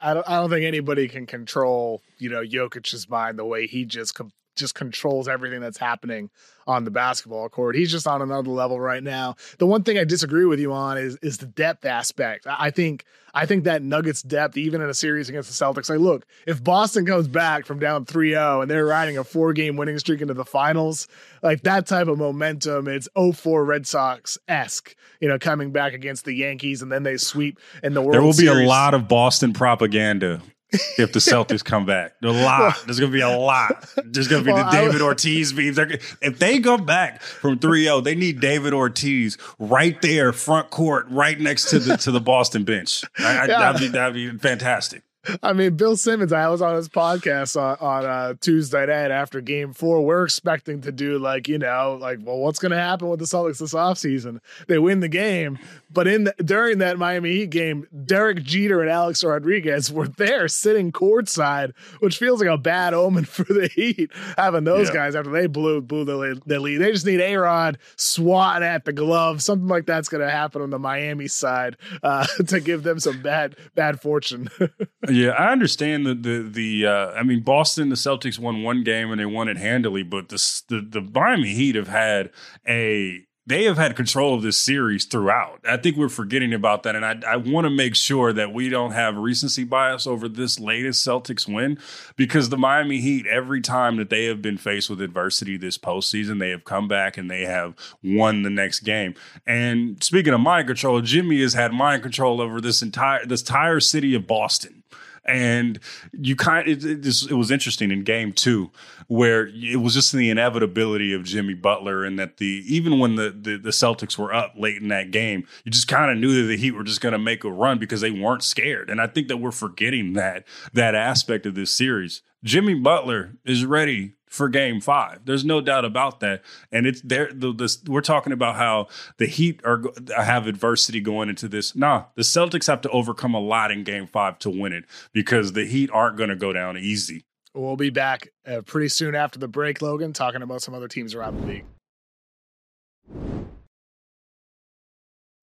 I 0.00 0.14
don't, 0.14 0.28
I 0.28 0.40
don't 0.40 0.50
think 0.50 0.64
anybody 0.64 1.06
can 1.06 1.26
control, 1.26 2.02
you 2.18 2.28
know, 2.28 2.42
Jokic's 2.42 3.08
mind 3.08 3.38
the 3.38 3.44
way 3.44 3.66
he 3.68 3.84
just 3.84 4.16
com- 4.16 4.32
just 4.56 4.74
controls 4.74 5.28
everything 5.28 5.60
that's 5.60 5.78
happening 5.78 6.30
on 6.66 6.84
the 6.84 6.90
basketball 6.90 7.48
court. 7.48 7.76
He's 7.76 7.90
just 7.90 8.06
on 8.06 8.22
another 8.22 8.50
level 8.50 8.80
right 8.80 9.02
now. 9.02 9.36
The 9.58 9.66
one 9.66 9.84
thing 9.84 9.98
I 9.98 10.04
disagree 10.04 10.44
with 10.44 10.58
you 10.58 10.72
on 10.72 10.98
is 10.98 11.16
is 11.22 11.38
the 11.38 11.46
depth 11.46 11.84
aspect. 11.84 12.46
I 12.48 12.70
think 12.70 13.04
I 13.34 13.44
think 13.44 13.64
that 13.64 13.82
Nuggets 13.82 14.22
depth, 14.22 14.56
even 14.56 14.80
in 14.80 14.88
a 14.88 14.94
series 14.94 15.28
against 15.28 15.48
the 15.50 15.64
Celtics, 15.64 15.90
like 15.90 15.98
look, 15.98 16.26
if 16.46 16.64
Boston 16.64 17.04
comes 17.04 17.28
back 17.28 17.66
from 17.66 17.78
down 17.78 18.06
3-0 18.06 18.62
and 18.62 18.70
they're 18.70 18.86
riding 18.86 19.18
a 19.18 19.24
four-game 19.24 19.76
winning 19.76 19.98
streak 19.98 20.22
into 20.22 20.32
the 20.32 20.44
finals, 20.44 21.06
like 21.42 21.62
that 21.64 21.86
type 21.86 22.08
of 22.08 22.16
momentum, 22.16 22.88
it's 22.88 23.08
04 23.14 23.64
Red 23.64 23.86
Sox-esque, 23.86 24.96
you 25.20 25.28
know, 25.28 25.38
coming 25.38 25.70
back 25.70 25.92
against 25.92 26.24
the 26.24 26.32
Yankees 26.32 26.80
and 26.80 26.90
then 26.90 27.02
they 27.02 27.18
sweep 27.18 27.58
in 27.82 27.92
the 27.92 28.00
World 28.00 28.14
There 28.14 28.22
will 28.22 28.32
Series. 28.32 28.58
be 28.58 28.64
a 28.64 28.66
lot 28.66 28.94
of 28.94 29.06
Boston 29.06 29.52
propaganda 29.52 30.40
if 30.70 31.12
the 31.12 31.18
Celtics 31.18 31.64
come 31.64 31.86
back. 31.86 32.14
A 32.22 32.28
lot. 32.28 32.76
There's 32.86 32.98
going 32.98 33.12
to 33.12 33.16
be 33.16 33.22
a 33.22 33.36
lot. 33.36 33.88
There's 34.04 34.28
going 34.28 34.42
to 34.42 34.46
be 34.46 34.52
well, 34.52 34.70
the 34.70 34.76
David 34.76 35.00
Ortiz 35.00 35.52
beams. 35.52 35.78
If 35.78 36.38
they 36.38 36.60
come 36.60 36.84
back 36.84 37.22
from 37.22 37.58
3-0, 37.58 38.04
they 38.04 38.14
need 38.14 38.40
David 38.40 38.72
Ortiz 38.72 39.38
right 39.58 40.00
there, 40.02 40.32
front 40.32 40.70
court, 40.70 41.06
right 41.10 41.38
next 41.38 41.70
to 41.70 41.78
the 41.78 41.96
to 41.98 42.10
the 42.10 42.20
Boston 42.20 42.64
bench. 42.64 43.04
I, 43.18 43.46
yeah. 43.46 43.46
that'd, 43.46 43.80
be, 43.80 43.88
that'd 43.88 44.14
be 44.14 44.38
fantastic. 44.38 45.02
I 45.42 45.52
mean, 45.52 45.76
Bill 45.76 45.96
Simmons, 45.96 46.32
I 46.32 46.48
was 46.48 46.62
on 46.62 46.76
his 46.76 46.88
podcast 46.88 47.60
on, 47.60 47.76
on 47.80 48.04
uh, 48.04 48.34
Tuesday 48.40 48.86
night 48.86 49.10
after 49.10 49.40
game 49.40 49.72
four. 49.72 50.04
We're 50.04 50.24
expecting 50.24 50.80
to 50.82 50.92
do 50.92 51.18
like, 51.18 51.48
you 51.48 51.58
know, 51.58 51.98
like, 52.00 52.18
well, 52.22 52.38
what's 52.38 52.58
going 52.58 52.72
to 52.72 52.78
happen 52.78 53.08
with 53.08 53.20
the 53.20 53.26
Celtics 53.26 53.58
this 53.58 53.74
offseason? 53.74 54.40
They 54.68 54.78
win 54.78 55.00
the 55.00 55.08
game. 55.08 55.58
But 55.90 56.06
in 56.06 56.24
the, 56.24 56.34
during 56.44 56.78
that 56.78 56.98
Miami 56.98 57.32
Heat 57.32 57.50
game, 57.50 57.86
Derek 58.04 58.42
Jeter 58.42 58.82
and 58.82 58.90
Alex 58.90 59.24
Rodriguez 59.24 59.92
were 59.92 60.08
there 60.08 60.48
sitting 60.48 60.92
courtside, 60.92 61.72
which 62.00 62.18
feels 62.18 62.40
like 62.40 62.50
a 62.50 62.58
bad 62.58 62.94
omen 62.94 63.24
for 63.24 63.44
the 63.44 63.68
Heat, 63.68 64.10
having 64.36 64.64
those 64.64 64.88
yeah. 64.88 64.94
guys 64.94 65.14
after 65.14 65.30
they 65.30 65.46
blew, 65.46 65.80
blew 65.80 66.04
the, 66.04 66.40
the 66.46 66.60
lead. 66.60 66.78
They 66.78 66.92
just 66.92 67.06
need 67.06 67.20
A 67.20 67.36
Rod 67.36 67.78
swatting 67.96 68.66
at 68.66 68.84
the 68.84 68.92
glove. 68.92 69.42
Something 69.42 69.68
like 69.68 69.86
that's 69.86 70.08
going 70.08 70.22
to 70.22 70.30
happen 70.30 70.62
on 70.62 70.70
the 70.70 70.78
Miami 70.78 71.28
side 71.28 71.76
uh, 72.02 72.26
to 72.48 72.60
give 72.60 72.82
them 72.82 73.00
some 73.00 73.22
bad, 73.22 73.56
bad 73.74 74.00
fortune. 74.00 74.48
Yeah, 75.16 75.30
I 75.30 75.50
understand 75.50 76.04
the 76.04 76.14
the 76.14 76.42
the. 76.42 76.86
Uh, 76.86 77.10
I 77.12 77.22
mean, 77.22 77.40
Boston, 77.40 77.88
the 77.88 77.94
Celtics 77.94 78.38
won 78.38 78.62
one 78.62 78.84
game 78.84 79.10
and 79.10 79.18
they 79.18 79.24
won 79.24 79.48
it 79.48 79.56
handily, 79.56 80.02
but 80.02 80.28
the 80.28 80.62
the, 80.68 80.80
the 80.82 81.00
Miami 81.00 81.54
Heat 81.54 81.74
have 81.74 81.88
had 81.88 82.30
a 82.68 83.24
they 83.46 83.64
have 83.64 83.78
had 83.78 83.96
control 83.96 84.34
of 84.34 84.42
this 84.42 84.58
series 84.58 85.06
throughout. 85.06 85.60
I 85.66 85.78
think 85.78 85.96
we're 85.96 86.08
forgetting 86.10 86.52
about 86.52 86.82
that. 86.82 86.96
And 86.96 87.06
I, 87.06 87.20
I 87.26 87.36
want 87.36 87.64
to 87.64 87.70
make 87.70 87.94
sure 87.94 88.32
that 88.32 88.52
we 88.52 88.68
don't 88.68 88.90
have 88.90 89.16
recency 89.16 89.62
bias 89.64 90.06
over 90.06 90.28
this 90.28 90.58
latest 90.58 91.06
Celtics 91.06 91.50
win 91.50 91.78
because 92.16 92.48
the 92.48 92.58
Miami 92.58 93.00
Heat, 93.00 93.24
every 93.26 93.60
time 93.60 93.96
that 93.96 94.10
they 94.10 94.24
have 94.24 94.42
been 94.42 94.58
faced 94.58 94.90
with 94.90 95.00
adversity 95.00 95.56
this 95.56 95.78
postseason, 95.78 96.40
they 96.40 96.50
have 96.50 96.64
come 96.64 96.88
back 96.88 97.16
and 97.16 97.30
they 97.30 97.42
have 97.42 97.74
won 98.02 98.42
the 98.42 98.50
next 98.50 98.80
game. 98.80 99.14
And 99.46 100.02
speaking 100.02 100.34
of 100.34 100.40
mind 100.40 100.66
control, 100.66 101.00
Jimmy 101.00 101.40
has 101.40 101.54
had 101.54 101.72
mind 101.72 102.02
control 102.02 102.40
over 102.42 102.60
this 102.60 102.82
entire 102.82 103.24
this 103.24 103.42
entire 103.42 103.80
city 103.80 104.14
of 104.14 104.26
Boston 104.26 104.82
and 105.26 105.78
you 106.12 106.36
kind 106.36 106.68
it, 106.68 106.84
it, 106.84 107.06
it, 107.30 107.34
was 107.34 107.50
interesting 107.50 107.90
in 107.90 108.04
game 108.04 108.32
two 108.32 108.70
where 109.08 109.48
it 109.48 109.80
was 109.80 109.94
just 109.94 110.12
the 110.12 110.30
inevitability 110.30 111.12
of 111.12 111.24
Jimmy 111.24 111.54
Butler 111.54 112.04
and 112.04 112.18
that 112.18 112.38
the 112.38 112.64
even 112.66 112.98
when 112.98 113.16
the 113.16 113.30
the, 113.30 113.56
the 113.56 113.70
Celtics 113.70 114.18
were 114.18 114.32
up 114.32 114.54
late 114.56 114.80
in 114.80 114.88
that 114.88 115.10
game, 115.10 115.46
you 115.64 115.70
just 115.70 115.88
kind 115.88 116.10
of 116.10 116.18
knew 116.18 116.42
that 116.42 116.48
the 116.48 116.56
Heat 116.56 116.72
were 116.72 116.84
just 116.84 117.00
going 117.00 117.12
to 117.12 117.18
make 117.18 117.44
a 117.44 117.50
run 117.50 117.78
because 117.78 118.00
they 118.00 118.10
weren't 118.10 118.42
scared. 118.42 118.90
And 118.90 119.00
I 119.00 119.06
think 119.06 119.28
that 119.28 119.38
we're 119.38 119.52
forgetting 119.52 120.14
that 120.14 120.44
that 120.72 120.94
aspect 120.94 121.46
of 121.46 121.54
this 121.54 121.70
series. 121.70 122.22
Jimmy 122.44 122.74
Butler 122.74 123.36
is 123.44 123.64
ready 123.64 124.15
for 124.28 124.48
game 124.48 124.80
five. 124.80 125.24
There's 125.24 125.44
no 125.44 125.60
doubt 125.60 125.84
about 125.84 126.20
that. 126.20 126.42
And 126.72 126.86
it's 126.86 127.00
there. 127.02 127.30
The, 127.32 127.52
the, 127.52 127.76
we're 127.86 128.00
talking 128.00 128.32
about 128.32 128.56
how 128.56 128.88
the 129.18 129.26
Heat 129.26 129.60
are 129.64 129.82
have 130.16 130.46
adversity 130.46 131.00
going 131.00 131.28
into 131.28 131.48
this. 131.48 131.74
Nah, 131.74 132.04
the 132.14 132.22
Celtics 132.22 132.66
have 132.66 132.80
to 132.82 132.90
overcome 132.90 133.34
a 133.34 133.40
lot 133.40 133.70
in 133.70 133.84
game 133.84 134.06
five 134.06 134.38
to 134.40 134.50
win 134.50 134.72
it 134.72 134.84
because 135.12 135.52
the 135.52 135.64
Heat 135.64 135.90
aren't 135.92 136.16
going 136.16 136.30
to 136.30 136.36
go 136.36 136.52
down 136.52 136.76
easy. 136.76 137.24
We'll 137.54 137.76
be 137.76 137.90
back 137.90 138.28
uh, 138.46 138.60
pretty 138.66 138.88
soon 138.88 139.14
after 139.14 139.38
the 139.38 139.48
break, 139.48 139.80
Logan, 139.80 140.12
talking 140.12 140.42
about 140.42 140.60
some 140.60 140.74
other 140.74 140.88
teams 140.88 141.14
around 141.14 141.40
the 141.40 141.46
league. 141.46 141.64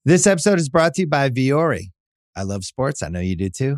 This 0.06 0.28
episode 0.28 0.60
is 0.60 0.70
brought 0.70 0.94
to 0.96 1.02
you 1.02 1.08
by 1.08 1.30
Vuori. 1.30 1.92
I 2.36 2.44
love 2.44 2.66
sports. 2.66 3.02
I 3.02 3.10
know 3.10 3.20
you 3.20 3.36
do 3.36 3.50
too. 3.50 3.78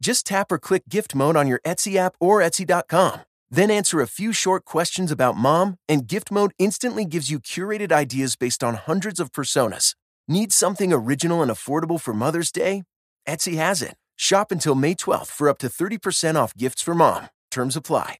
Just 0.00 0.26
tap 0.26 0.50
or 0.50 0.58
click 0.58 0.84
gift 0.88 1.14
mode 1.14 1.36
on 1.36 1.46
your 1.46 1.60
Etsy 1.64 1.96
app 1.96 2.16
or 2.20 2.40
Etsy.com. 2.40 3.20
Then 3.50 3.70
answer 3.70 4.00
a 4.00 4.06
few 4.06 4.32
short 4.32 4.64
questions 4.64 5.10
about 5.10 5.36
mom, 5.36 5.76
and 5.88 6.06
Gift 6.06 6.30
Mode 6.30 6.52
instantly 6.58 7.04
gives 7.04 7.30
you 7.30 7.40
curated 7.40 7.90
ideas 7.92 8.36
based 8.36 8.62
on 8.62 8.76
hundreds 8.76 9.18
of 9.18 9.32
personas. 9.32 9.94
Need 10.28 10.52
something 10.52 10.92
original 10.92 11.42
and 11.42 11.50
affordable 11.50 12.00
for 12.00 12.14
Mother's 12.14 12.52
Day? 12.52 12.84
Etsy 13.26 13.56
has 13.56 13.82
it. 13.82 13.96
Shop 14.16 14.52
until 14.52 14.74
May 14.74 14.94
12th 14.94 15.26
for 15.26 15.48
up 15.48 15.58
to 15.58 15.66
30% 15.68 16.36
off 16.36 16.54
gifts 16.56 16.82
for 16.82 16.94
mom. 16.94 17.28
Terms 17.50 17.74
apply. 17.74 18.16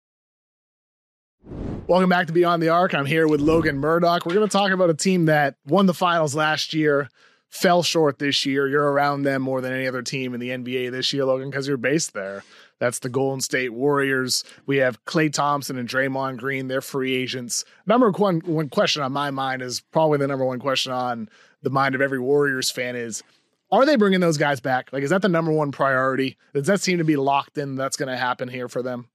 Welcome 1.86 2.10
back 2.10 2.26
to 2.26 2.32
Beyond 2.32 2.62
the 2.62 2.68
Arc. 2.68 2.94
I'm 2.94 3.06
here 3.06 3.26
with 3.26 3.40
Logan 3.40 3.78
Murdock. 3.78 4.26
We're 4.26 4.34
going 4.34 4.46
to 4.46 4.52
talk 4.52 4.70
about 4.70 4.90
a 4.90 4.94
team 4.94 5.26
that 5.26 5.56
won 5.66 5.86
the 5.86 5.94
finals 5.94 6.34
last 6.34 6.74
year, 6.74 7.08
fell 7.50 7.82
short 7.82 8.18
this 8.18 8.46
year. 8.46 8.66
You're 8.68 8.90
around 8.90 9.22
them 9.22 9.42
more 9.42 9.60
than 9.60 9.72
any 9.72 9.86
other 9.86 10.02
team 10.02 10.32
in 10.34 10.40
the 10.40 10.50
NBA 10.50 10.90
this 10.90 11.12
year, 11.12 11.24
Logan, 11.24 11.50
because 11.50 11.68
you're 11.68 11.76
based 11.76 12.14
there. 12.14 12.42
That's 12.78 13.00
the 13.00 13.10
Golden 13.10 13.42
State 13.42 13.74
Warriors. 13.74 14.42
We 14.64 14.78
have 14.78 15.04
Klay 15.04 15.30
Thompson 15.30 15.76
and 15.76 15.88
Draymond 15.88 16.38
Green. 16.38 16.68
They're 16.68 16.80
free 16.80 17.14
agents. 17.14 17.64
Number 17.86 18.10
one, 18.10 18.40
one 18.40 18.70
question 18.70 19.02
on 19.02 19.12
my 19.12 19.30
mind 19.30 19.60
is 19.60 19.82
probably 19.92 20.18
the 20.18 20.28
number 20.28 20.46
one 20.46 20.60
question 20.60 20.92
on 20.92 21.28
the 21.62 21.70
mind 21.70 21.94
of 21.94 22.00
every 22.00 22.18
Warriors 22.18 22.70
fan 22.70 22.96
is 22.96 23.22
are 23.70 23.84
they 23.84 23.96
bringing 23.96 24.20
those 24.20 24.38
guys 24.38 24.60
back? 24.60 24.92
Like, 24.92 25.02
is 25.02 25.10
that 25.10 25.22
the 25.22 25.28
number 25.28 25.52
one 25.52 25.70
priority? 25.72 26.38
Does 26.54 26.66
that 26.66 26.80
seem 26.80 26.98
to 26.98 27.04
be 27.04 27.16
locked 27.16 27.58
in? 27.58 27.76
That's 27.76 27.96
going 27.96 28.08
to 28.08 28.16
happen 28.16 28.48
here 28.48 28.68
for 28.68 28.82
them. 28.82 29.10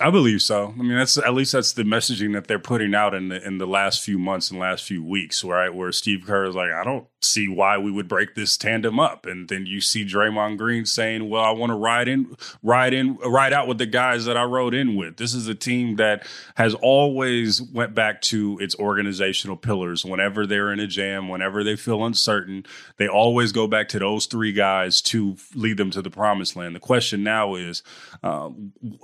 I 0.00 0.10
believe 0.10 0.42
so. 0.42 0.74
I 0.78 0.82
mean, 0.82 0.96
that's 0.96 1.18
at 1.18 1.34
least 1.34 1.52
that's 1.52 1.72
the 1.72 1.82
messaging 1.82 2.32
that 2.34 2.46
they're 2.46 2.60
putting 2.60 2.94
out 2.94 3.14
in 3.14 3.28
the 3.28 3.44
in 3.44 3.58
the 3.58 3.66
last 3.66 4.00
few 4.02 4.16
months 4.18 4.50
and 4.50 4.60
last 4.60 4.84
few 4.84 5.02
weeks, 5.02 5.42
right? 5.42 5.74
Where 5.74 5.90
Steve 5.90 6.24
Kerr 6.24 6.44
is 6.44 6.54
like, 6.54 6.70
I 6.70 6.84
don't 6.84 7.08
see 7.20 7.48
why 7.48 7.78
we 7.78 7.90
would 7.90 8.06
break 8.06 8.36
this 8.36 8.56
tandem 8.56 9.00
up, 9.00 9.26
and 9.26 9.48
then 9.48 9.66
you 9.66 9.80
see 9.80 10.04
Draymond 10.04 10.56
Green 10.56 10.86
saying, 10.86 11.28
"Well, 11.28 11.42
I 11.42 11.50
want 11.50 11.70
to 11.70 11.76
ride 11.76 12.06
in, 12.06 12.36
ride 12.62 12.94
in, 12.94 13.16
ride 13.16 13.52
out 13.52 13.66
with 13.66 13.78
the 13.78 13.86
guys 13.86 14.24
that 14.26 14.36
I 14.36 14.44
rode 14.44 14.72
in 14.72 14.94
with." 14.94 15.16
This 15.16 15.34
is 15.34 15.48
a 15.48 15.54
team 15.54 15.96
that 15.96 16.24
has 16.54 16.74
always 16.74 17.60
went 17.60 17.94
back 17.94 18.22
to 18.22 18.56
its 18.60 18.76
organizational 18.76 19.56
pillars. 19.56 20.04
Whenever 20.04 20.46
they're 20.46 20.72
in 20.72 20.78
a 20.78 20.86
jam, 20.86 21.28
whenever 21.28 21.64
they 21.64 21.74
feel 21.74 22.04
uncertain, 22.04 22.64
they 22.98 23.08
always 23.08 23.50
go 23.50 23.66
back 23.66 23.88
to 23.88 23.98
those 23.98 24.26
three 24.26 24.52
guys 24.52 25.02
to 25.02 25.36
lead 25.56 25.76
them 25.76 25.90
to 25.90 26.02
the 26.02 26.10
promised 26.10 26.54
land. 26.54 26.76
The 26.76 26.80
question 26.80 27.24
now 27.24 27.56
is 27.56 27.82
uh, 28.22 28.50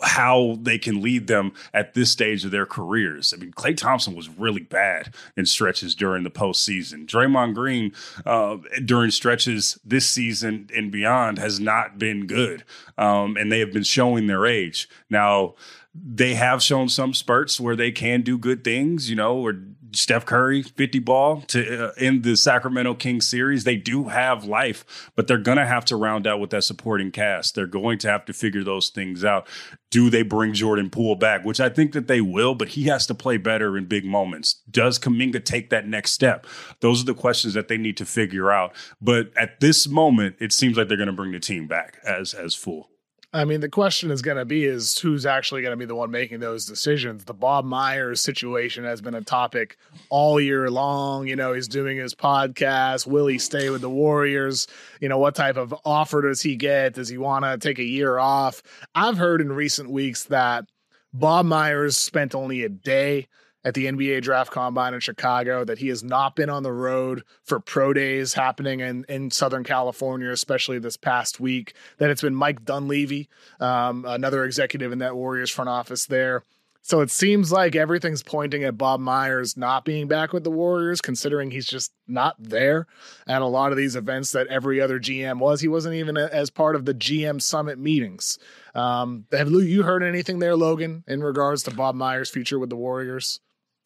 how 0.03 0.57
they 0.61 0.79
can 0.85 1.03
lead 1.03 1.27
them 1.27 1.53
at 1.73 1.95
this 1.95 2.11
stage 2.11 2.45
of 2.45 2.51
their 2.53 2.67
careers. 2.67 3.35
I 3.35 3.39
mean, 3.39 3.53
Klay 3.53 3.77
Thompson 3.77 4.15
was 4.15 4.29
really 4.29 4.63
bad 4.63 5.15
in 5.37 5.47
stretches 5.47 5.95
during 5.95 6.23
the 6.23 6.31
postseason. 6.31 7.07
Draymond 7.07 7.55
Green 7.55 7.93
uh, 8.25 8.59
during 8.85 9.11
stretches 9.11 9.79
this 9.85 10.09
season 10.09 10.71
and 10.75 10.93
beyond 10.93 11.39
has 11.39 11.59
not 11.59 11.99
been 11.99 12.27
good, 12.27 12.65
um, 12.97 13.37
and 13.37 13.51
they 13.51 13.59
have 13.59 13.73
been 13.73 13.83
showing 13.83 14.27
their 14.27 14.47
age 14.47 14.89
now 15.11 15.55
they 15.95 16.35
have 16.35 16.63
shown 16.63 16.89
some 16.89 17.15
spurts 17.15 17.61
where 17.61 17.77
they 17.77 17.93
can 17.93 18.23
do 18.23 18.37
good 18.37 18.65
things, 18.65 19.09
you 19.09 19.15
know, 19.15 19.37
or 19.37 19.55
Steph 19.95 20.27
Curry 20.27 20.63
50 20.63 20.99
ball 20.99 21.41
to 21.43 21.89
uh, 21.89 21.93
end 21.97 22.23
the 22.23 22.37
Sacramento 22.37 22.95
Kings 22.95 23.29
series. 23.29 23.65
They 23.65 23.77
do 23.77 24.05
have 24.05 24.45
life, 24.45 25.11
but 25.15 25.27
they're 25.27 25.39
going 25.39 25.59
to 25.59 25.67
have 25.67 25.85
to 25.87 25.97
round 25.97 26.27
out 26.27 26.41
with 26.41 26.51
that 26.51 26.65
supporting 26.65 27.11
cast. 27.11 27.55
They're 27.55 27.67
going 27.67 27.99
to 27.99 28.11
have 28.11 28.25
to 28.27 28.33
figure 28.33 28.65
those 28.65 28.91
things 28.91 29.25
out. 29.25 29.47
Do 29.91 30.11
they 30.11 30.23
bring 30.23 30.55
Jordan 30.55 30.91
Poole 30.91 31.17
back, 31.17 31.45
which 31.45 31.61
I 31.61 31.69
think 31.69 31.93
that 31.93 32.09
they 32.09 32.21
will, 32.21 32.55
but 32.55 32.71
he 32.71 32.85
has 32.85 33.07
to 33.07 33.15
play 33.15 33.37
better 33.37 33.77
in 33.77 33.85
big 33.87 34.05
moments. 34.05 34.61
Does 34.71 34.99
Kuminga 34.99 35.45
take 35.45 35.71
that 35.71 35.87
next 35.87 36.13
step? 36.13 36.47
Those 36.81 37.03
are 37.03 37.07
the 37.07 37.15
questions 37.15 37.55
that 37.55 37.69
they 37.69 37.79
need 37.79 37.97
to 37.99 38.05
figure 38.05 38.51
out. 38.51 38.75
But 39.01 39.31
at 39.37 39.61
this 39.61 39.87
moment, 39.87 40.37
it 40.41 40.53
seems 40.53 40.77
like 40.77 40.89
they're 40.89 40.97
going 40.97 41.07
to 41.07 41.13
bring 41.13 41.33
the 41.33 41.41
team 41.41 41.67
back 41.67 41.99
as 42.05 42.35
as 42.35 42.55
full. 42.55 42.91
I 43.35 43.45
mean, 43.45 43.59
the 43.59 43.69
question 43.69 44.13
is 44.13 44.23
going 44.23 44.37
to 44.37 44.45
be 44.45 44.65
is 44.65 44.97
who's 44.97 45.27
actually 45.27 45.63
going 45.63 45.73
to 45.73 45.77
be 45.77 45.87
the 45.87 45.95
one 45.97 46.13
making 46.13 46.39
those 46.39 46.67
decisions. 46.67 47.25
The 47.25 47.35
Bob 47.35 47.65
Myers 47.65 48.21
situation 48.21 48.85
has 48.85 49.01
been 49.01 49.17
a 49.17 49.23
topic 49.23 49.77
all 50.09 50.41
year 50.41 50.71
long. 50.71 51.27
You 51.27 51.35
know, 51.35 51.53
he's 51.53 51.67
doing 51.67 51.99
his 51.99 52.15
podcast. 52.15 53.09
Will 53.09 53.27
he 53.27 53.39
stay 53.39 53.71
with 53.71 53.81
the 53.81 53.91
Warriors? 53.91 54.69
You 55.01 55.09
know, 55.09 55.19
what 55.19 55.35
type 55.35 55.57
of 55.57 55.75
offer 55.85 56.23
does 56.23 56.43
he 56.43 56.55
get? 56.55 56.95
Does 56.95 57.09
he 57.09 57.19
want 57.19 57.45
to 57.45 57.59
take 57.59 57.81
a 57.81 57.85
year 57.85 58.21
off? 58.21 58.63
I've 58.95 59.19
heard 59.19 59.41
in 59.41 59.53
recent 59.53 59.91
weeks 59.91 60.23
that 60.27 60.67
Bob 61.13 61.45
Myers 61.45 61.99
spent 61.99 62.37
only 62.37 62.63
a 62.63 62.69
day 62.69 63.27
at 63.65 63.75
the 63.75 63.87
NBA 63.87 64.23
draft 64.23 64.51
combine 64.53 64.95
in 64.95 65.01
Chicago, 65.01 65.65
that 65.65 65.79
he 65.79 65.89
has 65.89 66.05
not 66.05 66.37
been 66.37 66.51
on 66.51 66.63
the 66.63 66.73
road 66.73 67.23
for 67.43 67.61
pro 67.61 67.93
days 67.93 68.35
happening 68.35 68.81
in, 68.81 69.05
in 69.09 69.31
Southern 69.31 69.65
California, 69.65 70.31
especially 70.31 70.79
this 70.79 70.97
past 70.97 71.41
week, 71.41 71.75
that 71.99 72.11
it's 72.11 72.23
been 72.23 72.35
Mike 72.35 72.65
Dunleavy, 72.65 73.29
um, 73.61 74.05
another 74.07 74.45
executive 74.45 74.93
in 74.93 74.99
that 74.99 75.17
Warriors 75.17 75.51
front 75.51 75.69
office 75.69 76.07
there. 76.07 76.43
So 76.87 77.01
it 77.01 77.11
seems 77.11 77.51
like 77.51 77.75
everything's 77.75 78.23
pointing 78.23 78.63
at 78.63 78.77
Bob 78.77 79.01
Myers 79.01 79.57
not 79.57 79.87
being 79.87 80.07
back 80.07 80.35
with 80.35 80.45
the 80.45 80.51
Warriors, 80.51 81.01
considering 81.01 81.51
he's 81.51 81.65
just 81.65 81.95
not 82.07 82.37
there 82.39 82.87
at 83.27 83.41
a 83.41 83.47
lot 83.47 83.71
of 83.71 83.79
these 83.79 83.97
events 83.97 84.33
that 84.33 84.49
every 84.49 84.83
other 84.83 85.01
GM 85.01 85.39
was. 85.39 85.63
He 85.63 85.69
wasn't 85.69 85.95
even 85.95 86.19
as 86.19 86.51
part 86.51 86.77
of 86.77 86.85
the 86.85 86.93
GM 86.93 87.41
summit 87.41 87.79
meetings. 87.79 88.39
Um, 88.75 89.25
have 89.33 89.51
you 89.51 89.83
heard 89.83 90.03
anything 90.03 90.41
there, 90.41 90.57
Logan, 90.57 91.05
in 91.09 91.23
regards 91.23 91.63
to 91.63 91.71
Bob 91.71 91.95
Myers' 91.95 92.29
future 92.29 92.59
with 92.59 92.69
the 92.69 92.77
Warriors? 92.77 93.41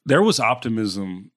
There 0.09 0.23
was 0.23 0.41
optimism 0.41 1.31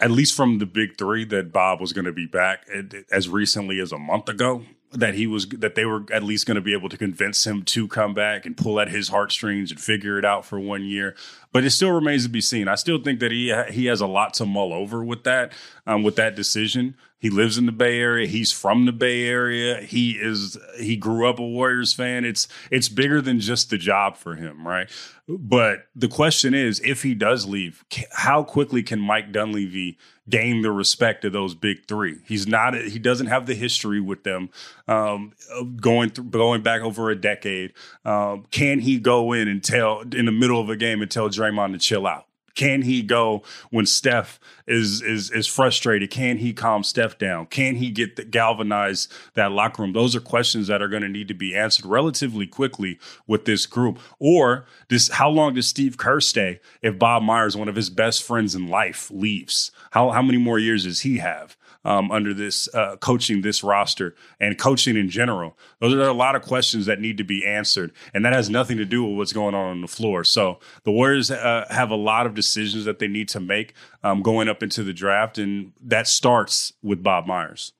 at 0.00 0.10
least 0.10 0.34
from 0.34 0.58
the 0.58 0.66
big 0.66 0.96
three 0.96 1.24
that 1.24 1.52
bob 1.52 1.80
was 1.80 1.92
going 1.92 2.04
to 2.04 2.12
be 2.12 2.26
back 2.26 2.64
eh, 2.72 2.82
as 3.10 3.28
recently 3.28 3.80
as 3.80 3.92
a 3.92 3.98
month 3.98 4.28
ago 4.28 4.62
that 4.92 5.14
he 5.14 5.26
was 5.26 5.46
that 5.48 5.74
they 5.74 5.84
were 5.84 6.04
at 6.12 6.22
least 6.22 6.46
going 6.46 6.54
to 6.54 6.60
be 6.60 6.72
able 6.72 6.88
to 6.88 6.96
convince 6.96 7.46
him 7.46 7.62
to 7.62 7.88
come 7.88 8.14
back 8.14 8.46
and 8.46 8.56
pull 8.56 8.80
at 8.80 8.88
his 8.88 9.08
heartstrings 9.08 9.70
and 9.70 9.80
figure 9.80 10.18
it 10.18 10.24
out 10.24 10.44
for 10.44 10.60
one 10.60 10.84
year 10.84 11.14
but 11.52 11.64
it 11.64 11.70
still 11.70 11.90
remains 11.90 12.24
to 12.24 12.28
be 12.28 12.40
seen 12.40 12.68
i 12.68 12.74
still 12.74 13.02
think 13.02 13.20
that 13.20 13.32
he 13.32 13.54
he 13.70 13.86
has 13.86 14.00
a 14.00 14.06
lot 14.06 14.34
to 14.34 14.46
mull 14.46 14.72
over 14.72 15.02
with 15.04 15.24
that 15.24 15.52
um, 15.86 16.02
with 16.02 16.16
that 16.16 16.34
decision 16.34 16.94
he 17.22 17.30
lives 17.30 17.56
in 17.56 17.66
the 17.66 17.72
Bay 17.72 18.00
Area. 18.00 18.26
He's 18.26 18.50
from 18.50 18.84
the 18.84 18.90
Bay 18.90 19.28
Area. 19.28 19.80
He 19.80 20.18
is 20.20 20.58
he 20.80 20.96
grew 20.96 21.28
up 21.28 21.38
a 21.38 21.46
Warriors 21.46 21.94
fan. 21.94 22.24
It's 22.24 22.48
it's 22.68 22.88
bigger 22.88 23.20
than 23.20 23.38
just 23.38 23.70
the 23.70 23.78
job 23.78 24.16
for 24.16 24.34
him, 24.34 24.66
right? 24.66 24.90
But 25.28 25.86
the 25.94 26.08
question 26.08 26.52
is, 26.52 26.80
if 26.80 27.04
he 27.04 27.14
does 27.14 27.46
leave, 27.46 27.84
how 28.10 28.42
quickly 28.42 28.82
can 28.82 28.98
Mike 28.98 29.30
Dunleavy 29.30 29.98
gain 30.32 30.62
the 30.62 30.72
respect 30.72 31.24
of 31.24 31.32
those 31.32 31.54
big 31.54 31.86
three? 31.86 32.18
He's 32.26 32.48
not. 32.48 32.74
He 32.74 32.98
doesn't 32.98 33.28
have 33.28 33.46
the 33.46 33.54
history 33.54 34.00
with 34.00 34.24
them 34.24 34.50
um, 34.88 35.34
going 35.76 36.10
through, 36.10 36.24
going 36.24 36.62
back 36.62 36.80
over 36.80 37.10
a 37.10 37.14
decade. 37.14 37.74
Um, 38.04 38.46
can 38.50 38.80
he 38.80 38.98
go 38.98 39.32
in 39.32 39.46
and 39.46 39.62
tell 39.62 40.00
in 40.00 40.24
the 40.24 40.32
middle 40.32 40.60
of 40.60 40.68
a 40.70 40.76
game 40.76 41.02
and 41.02 41.10
tell 41.10 41.28
Draymond 41.28 41.72
to 41.72 41.78
chill 41.78 42.06
out? 42.06 42.26
Can 42.54 42.82
he 42.82 43.02
go 43.02 43.42
when 43.70 43.86
Steph 43.86 44.40
is 44.66 45.02
is 45.02 45.30
is 45.30 45.46
frustrated? 45.46 46.10
Can 46.10 46.38
he 46.38 46.52
calm 46.52 46.82
Steph 46.84 47.18
down? 47.18 47.46
Can 47.46 47.76
he 47.76 47.90
get 47.90 48.16
the, 48.16 48.24
galvanize 48.24 49.08
that 49.34 49.52
locker 49.52 49.82
room? 49.82 49.92
Those 49.92 50.16
are 50.16 50.20
questions 50.20 50.66
that 50.68 50.82
are 50.82 50.88
going 50.88 51.02
to 51.02 51.08
need 51.08 51.28
to 51.28 51.34
be 51.34 51.54
answered 51.54 51.86
relatively 51.86 52.46
quickly 52.46 52.98
with 53.26 53.44
this 53.44 53.66
group. 53.66 53.98
Or 54.18 54.66
this, 54.88 55.08
how 55.08 55.28
long 55.28 55.54
does 55.54 55.66
Steve 55.66 55.96
Kerr 55.96 56.20
stay 56.20 56.60
if 56.80 56.98
Bob 56.98 57.22
Myers, 57.22 57.56
one 57.56 57.68
of 57.68 57.76
his 57.76 57.90
best 57.90 58.22
friends 58.22 58.54
in 58.54 58.68
life, 58.68 59.10
leaves? 59.10 59.70
How 59.92 60.10
how 60.10 60.22
many 60.22 60.38
more 60.38 60.58
years 60.58 60.84
does 60.84 61.00
he 61.00 61.18
have? 61.18 61.56
um, 61.84 62.10
under 62.10 62.32
this 62.32 62.72
uh, 62.74 62.96
coaching 62.96 63.42
this 63.42 63.62
roster 63.62 64.14
and 64.40 64.58
coaching 64.58 64.96
in 64.96 65.08
general? 65.08 65.56
Those 65.80 65.94
are 65.94 66.02
a 66.02 66.12
lot 66.12 66.36
of 66.36 66.42
questions 66.42 66.86
that 66.86 67.00
need 67.00 67.18
to 67.18 67.24
be 67.24 67.44
answered, 67.44 67.92
and 68.14 68.24
that 68.24 68.32
has 68.32 68.48
nothing 68.48 68.76
to 68.78 68.84
do 68.84 69.04
with 69.04 69.16
what's 69.16 69.32
going 69.32 69.54
on 69.54 69.70
on 69.70 69.80
the 69.80 69.88
floor. 69.88 70.24
So 70.24 70.60
the 70.84 70.92
Warriors 70.92 71.30
uh, 71.30 71.66
have 71.70 71.90
a 71.90 71.96
lot 71.96 72.26
of 72.26 72.34
decisions 72.34 72.84
that 72.84 72.98
they 72.98 73.08
need 73.08 73.28
to 73.30 73.40
make 73.40 73.74
um, 74.02 74.22
going 74.22 74.48
up 74.48 74.62
into 74.62 74.82
the 74.82 74.92
draft, 74.92 75.38
and 75.38 75.72
that 75.80 76.06
starts 76.06 76.72
with 76.82 77.02
Bob 77.02 77.26
Myers 77.26 77.72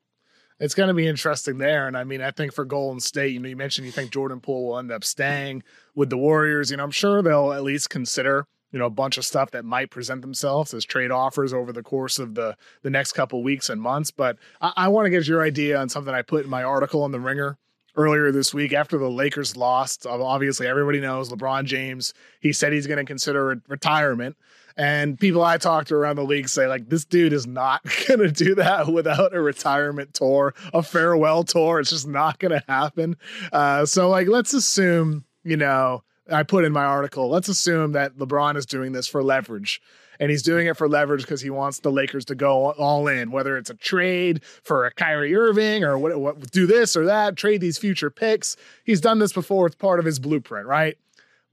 it's 0.63 0.77
going 0.77 0.87
to 0.87 0.95
be 0.95 1.09
interesting 1.09 1.59
there. 1.59 1.89
And 1.89 1.97
I 1.97 2.05
mean, 2.05 2.23
I 2.23 2.31
think 2.31 2.55
for 2.55 2.65
Golden 2.65 3.01
State, 3.01 3.33
you 3.33 3.41
know, 3.41 3.49
you 3.49 3.57
mentioned 3.57 3.85
you 3.85 3.91
think 3.91 4.13
Jordan 4.13 4.39
Poole 4.39 4.69
will 4.69 4.79
end 4.79 4.93
up 4.93 5.03
staying 5.03 5.65
with 5.97 6.09
the 6.09 6.17
Warriors. 6.17 6.71
You 6.71 6.77
know, 6.77 6.85
I'm 6.85 6.93
sure 6.93 7.21
they'll 7.21 7.53
at 7.53 7.65
least 7.65 7.91
consider 7.91 8.47
you 8.71 8.79
know 8.79 8.87
a 8.87 8.91
bunch 8.91 9.19
of 9.19 9.25
stuff 9.25 9.51
that 9.51 9.65
might 9.65 9.91
present 9.91 10.23
themselves 10.23 10.73
as 10.73 10.85
trade 10.85 11.11
offers 11.11 11.53
over 11.53 11.73
the 11.73 11.83
course 11.83 12.19
of 12.21 12.37
the 12.37 12.57
the 12.83 12.91
next 12.91 13.13
couple 13.13 13.43
weeks 13.43 13.69
and 13.69 13.83
months. 13.83 14.13
But 14.13 14.39
I, 14.61 14.73
I 14.77 14.89
want 14.89 15.07
to 15.07 15.11
get 15.11 15.27
your 15.27 15.43
idea 15.43 15.79
on 15.79 15.89
something 15.89 16.15
I 16.15 16.23
put 16.23 16.45
in 16.45 16.51
my 16.51 16.63
article 16.63 17.03
on 17.03 17.11
the 17.11 17.21
Ringer 17.21 17.59
earlier 17.97 18.31
this 18.31 18.55
week 18.55 18.73
after 18.73 18.99
the 18.99 19.11
Lakers 19.11 19.57
lost. 19.57 20.07
Obviously, 20.07 20.69
everybody 20.69 21.01
knows 21.01 21.29
LeBron 21.31 21.65
James. 21.65 22.15
He 22.41 22.53
said 22.53 22.73
he's 22.73 22.87
going 22.87 22.99
to 22.99 23.05
consider 23.05 23.61
retirement. 23.69 24.37
And 24.77 25.19
people 25.19 25.43
I 25.43 25.59
talk 25.59 25.87
to 25.87 25.95
around 25.95 26.17
the 26.17 26.25
league 26.25 26.49
say, 26.49 26.67
like, 26.67 26.89
this 26.89 27.05
dude 27.05 27.33
is 27.33 27.47
not 27.47 27.83
going 28.09 28.21
to 28.21 28.31
do 28.31 28.55
that 28.57 28.89
without 28.89 29.35
a 29.35 29.41
retirement 29.41 30.15
tour, 30.15 30.55
a 30.73 30.83
farewell 30.83 31.45
tour. 31.45 31.81
It's 31.81 31.91
just 31.91 32.07
not 32.07 32.39
going 32.39 32.53
to 32.53 32.65
happen. 32.69 33.17
Uh, 33.53 33.87
so, 33.87 34.09
like, 34.09 34.29
let's 34.29 34.55
assume, 34.55 35.25
you 35.45 35.57
know, 35.57 36.03
I 36.31 36.43
put 36.43 36.65
in 36.65 36.73
my 36.73 36.85
article, 36.85 37.29
let's 37.29 37.49
assume 37.49 37.93
that 37.93 38.17
LeBron 38.17 38.57
is 38.57 38.67
doing 38.67 38.93
this 38.93 39.07
for 39.07 39.23
leverage. 39.23 39.81
And 40.21 40.31
he's 40.31 40.43
doing 40.43 40.69
it 40.69 40.77
for 40.77 40.89
leverage 40.89 41.23
because 41.23 41.41
he 41.41 41.51
wants 41.51 41.81
the 41.81 41.91
Lakers 41.91 42.25
to 42.27 42.37
go 42.37 42.73
all 42.73 43.09
in, 43.09 43.33
whether 43.33 43.57
it's 43.57 43.71
a 43.71 43.75
trade 43.75 44.45
for 44.63 44.87
a 44.87 44.93
Kyrie 44.93 45.35
Irving 45.35 45.83
or 45.83 45.99
what, 45.99 46.17
what 46.21 46.51
do 46.53 46.65
this 46.65 46.97
or 46.97 47.07
that, 47.07 47.35
trade 47.35 47.61
these 47.61 47.77
future 47.77 48.11
picks. 48.11 48.57
He's 48.85 49.01
done 49.01 49.19
this 49.19 49.33
before. 49.33 49.67
It's 49.67 49.75
part 49.75 49.99
of 49.99 50.05
his 50.05 50.21
blueprint, 50.21 50.67
right? 50.69 50.97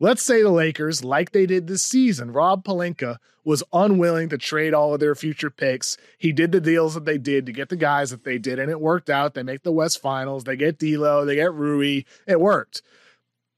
Let's 0.01 0.23
say 0.23 0.41
the 0.41 0.49
Lakers, 0.49 1.03
like 1.03 1.31
they 1.31 1.45
did 1.45 1.67
this 1.67 1.83
season, 1.83 2.31
Rob 2.31 2.63
Pelinka 2.63 3.17
was 3.43 3.63
unwilling 3.73 4.29
to 4.29 4.37
trade 4.37 4.73
all 4.73 4.93
of 4.93 5.01
their 5.01 5.15
future 5.15 5.49
picks. 5.49 5.97
He 6.17 6.31
did 6.31 6.53
the 6.53 6.61
deals 6.61 6.93
that 6.93 7.03
they 7.03 7.17
did 7.17 7.45
to 7.45 7.51
get 7.51 7.67
the 7.67 7.75
guys 7.75 8.11
that 8.11 8.23
they 8.23 8.37
did, 8.37 8.59
and 8.59 8.71
it 8.71 8.79
worked 8.79 9.09
out. 9.09 9.33
They 9.33 9.43
make 9.43 9.63
the 9.63 9.73
West 9.73 10.01
Finals. 10.01 10.45
They 10.45 10.55
get 10.55 10.79
D'Lo. 10.79 11.25
They 11.25 11.35
get 11.35 11.53
Rui. 11.53 12.03
It 12.25 12.39
worked. 12.39 12.81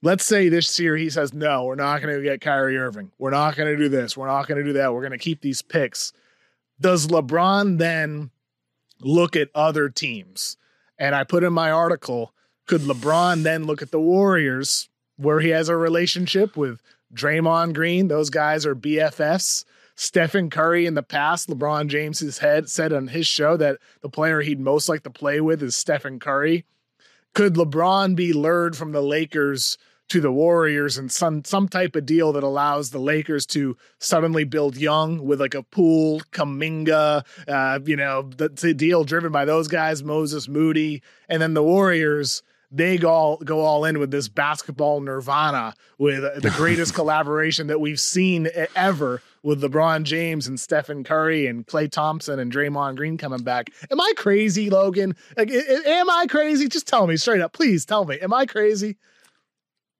Let's 0.02 0.26
say 0.26 0.50
this 0.50 0.80
year 0.80 0.98
he 0.98 1.12
says, 1.12 1.32
no, 1.32 1.66
we're 1.66 1.76
not 1.76 2.02
going 2.02 2.16
to 2.16 2.24
get 2.24 2.42
Kyrie 2.42 2.78
Irving. 2.78 3.12
We're 3.20 3.30
not 3.30 3.56
going 3.56 3.70
to 3.70 3.78
do 3.78 3.88
this. 3.88 4.18
We're 4.18 4.26
not 4.26 4.48
going 4.48 4.58
to 4.58 4.64
do 4.64 4.74
that. 4.74 4.94
We're 4.94 5.02
going 5.02 5.12
to 5.12 5.20
keep 5.20 5.42
these 5.42 5.62
picks. 5.62 6.12
Does 6.80 7.06
LeBron 7.06 7.78
then 7.78 8.32
look 9.00 9.36
at 9.36 9.50
other 9.54 9.90
teams? 9.90 10.58
And 10.98 11.14
I 11.14 11.24
put 11.24 11.44
in 11.44 11.54
my 11.54 11.70
article, 11.70 12.34
could 12.66 12.82
LeBron 12.82 13.44
then 13.44 13.66
look 13.66 13.84
at 13.84 13.92
the 13.92 14.00
Warriors 14.00 14.90
where 15.22 15.40
he 15.40 15.50
has 15.50 15.70
a 15.70 15.76
relationship 15.76 16.58
with 16.58 16.82
Draymond 17.14 17.74
Green? 17.74 18.08
Those 18.08 18.30
guys 18.30 18.66
are 18.66 18.76
BFFs. 18.76 19.66
Stephen 19.96 20.50
Curry 20.50 20.86
in 20.86 20.96
the 20.96 21.04
past, 21.04 21.50
LeBron 21.50 21.88
James's 21.88 22.40
head 22.40 22.70
said 22.70 22.92
on 22.92 23.10
his 23.10 23.28
show 23.28 23.56
that 23.58 23.78
the 24.02 24.10
player 24.10 24.42
he'd 24.42 24.60
most 24.60 24.90
like 24.90 25.04
to 25.04 25.10
play 25.10 25.42
with 25.42 25.62
is 25.62 25.76
Stephen 25.76 26.20
Curry. 26.20 26.66
Could 27.34 27.54
LeBron 27.54 28.16
be 28.16 28.34
lured 28.34 28.76
from 28.76 28.92
the 28.94 29.02
Lakers 29.02 29.78
to 30.12 30.20
the 30.20 30.32
Warriors 30.32 30.98
and 30.98 31.10
some 31.10 31.42
some 31.46 31.70
type 31.70 31.96
of 31.96 32.06
deal 32.06 32.34
that 32.34 32.44
allows 32.44 32.90
the 32.90 33.00
Lakers 33.00 33.46
to 33.46 33.78
suddenly 33.98 34.44
build 34.44 34.76
young 34.76 35.26
with 35.26 35.40
like 35.40 35.54
a 35.54 35.64
Poole, 35.64 36.20
Kuminga, 36.34 37.24
uh, 37.48 37.80
you 37.86 37.96
know, 37.96 38.24
the, 38.24 38.50
the 38.50 38.74
deal 38.74 39.06
driven 39.06 39.32
by 39.32 39.46
those 39.46 39.70
guys, 39.70 40.04
Moses 40.04 40.50
Moody, 40.50 41.02
and 41.30 41.42
then 41.42 41.54
the 41.54 41.64
Warriors 41.64 42.44
they 42.72 42.98
go 42.98 43.10
all, 43.10 43.38
go 43.38 43.60
all 43.60 43.84
in 43.86 44.00
with 44.00 44.12
this 44.12 44.30
basketball 44.30 45.02
nirvana 45.02 45.74
with 45.98 46.42
the 46.42 46.50
greatest 46.56 46.94
collaboration 46.94 47.68
that 47.68 47.82
we've 47.82 48.00
seen 48.00 48.48
ever 48.76 49.22
with 49.44 49.62
LeBron 49.62 50.04
James 50.04 50.48
and 50.48 50.60
Stephen 50.60 51.04
Curry 51.04 51.48
and 51.48 51.68
Klay 51.68 51.92
Thompson 51.92 52.40
and 52.40 52.52
Draymond 52.52 52.96
Green 52.96 53.18
coming 53.18 53.44
back. 53.44 53.72
Am 53.92 54.00
I 54.00 54.14
crazy, 54.16 54.70
Logan? 54.70 55.16
Like, 55.38 55.52
am 55.52 56.10
I 56.10 56.28
crazy? 56.30 56.68
Just 56.68 56.88
tell 56.88 57.08
me 57.08 57.18
straight 57.18 57.42
up, 57.42 57.54
please 57.54 57.86
tell 57.86 58.06
me. 58.06 58.20
Am 58.20 58.34
I 58.34 58.46
crazy? 58.46 58.98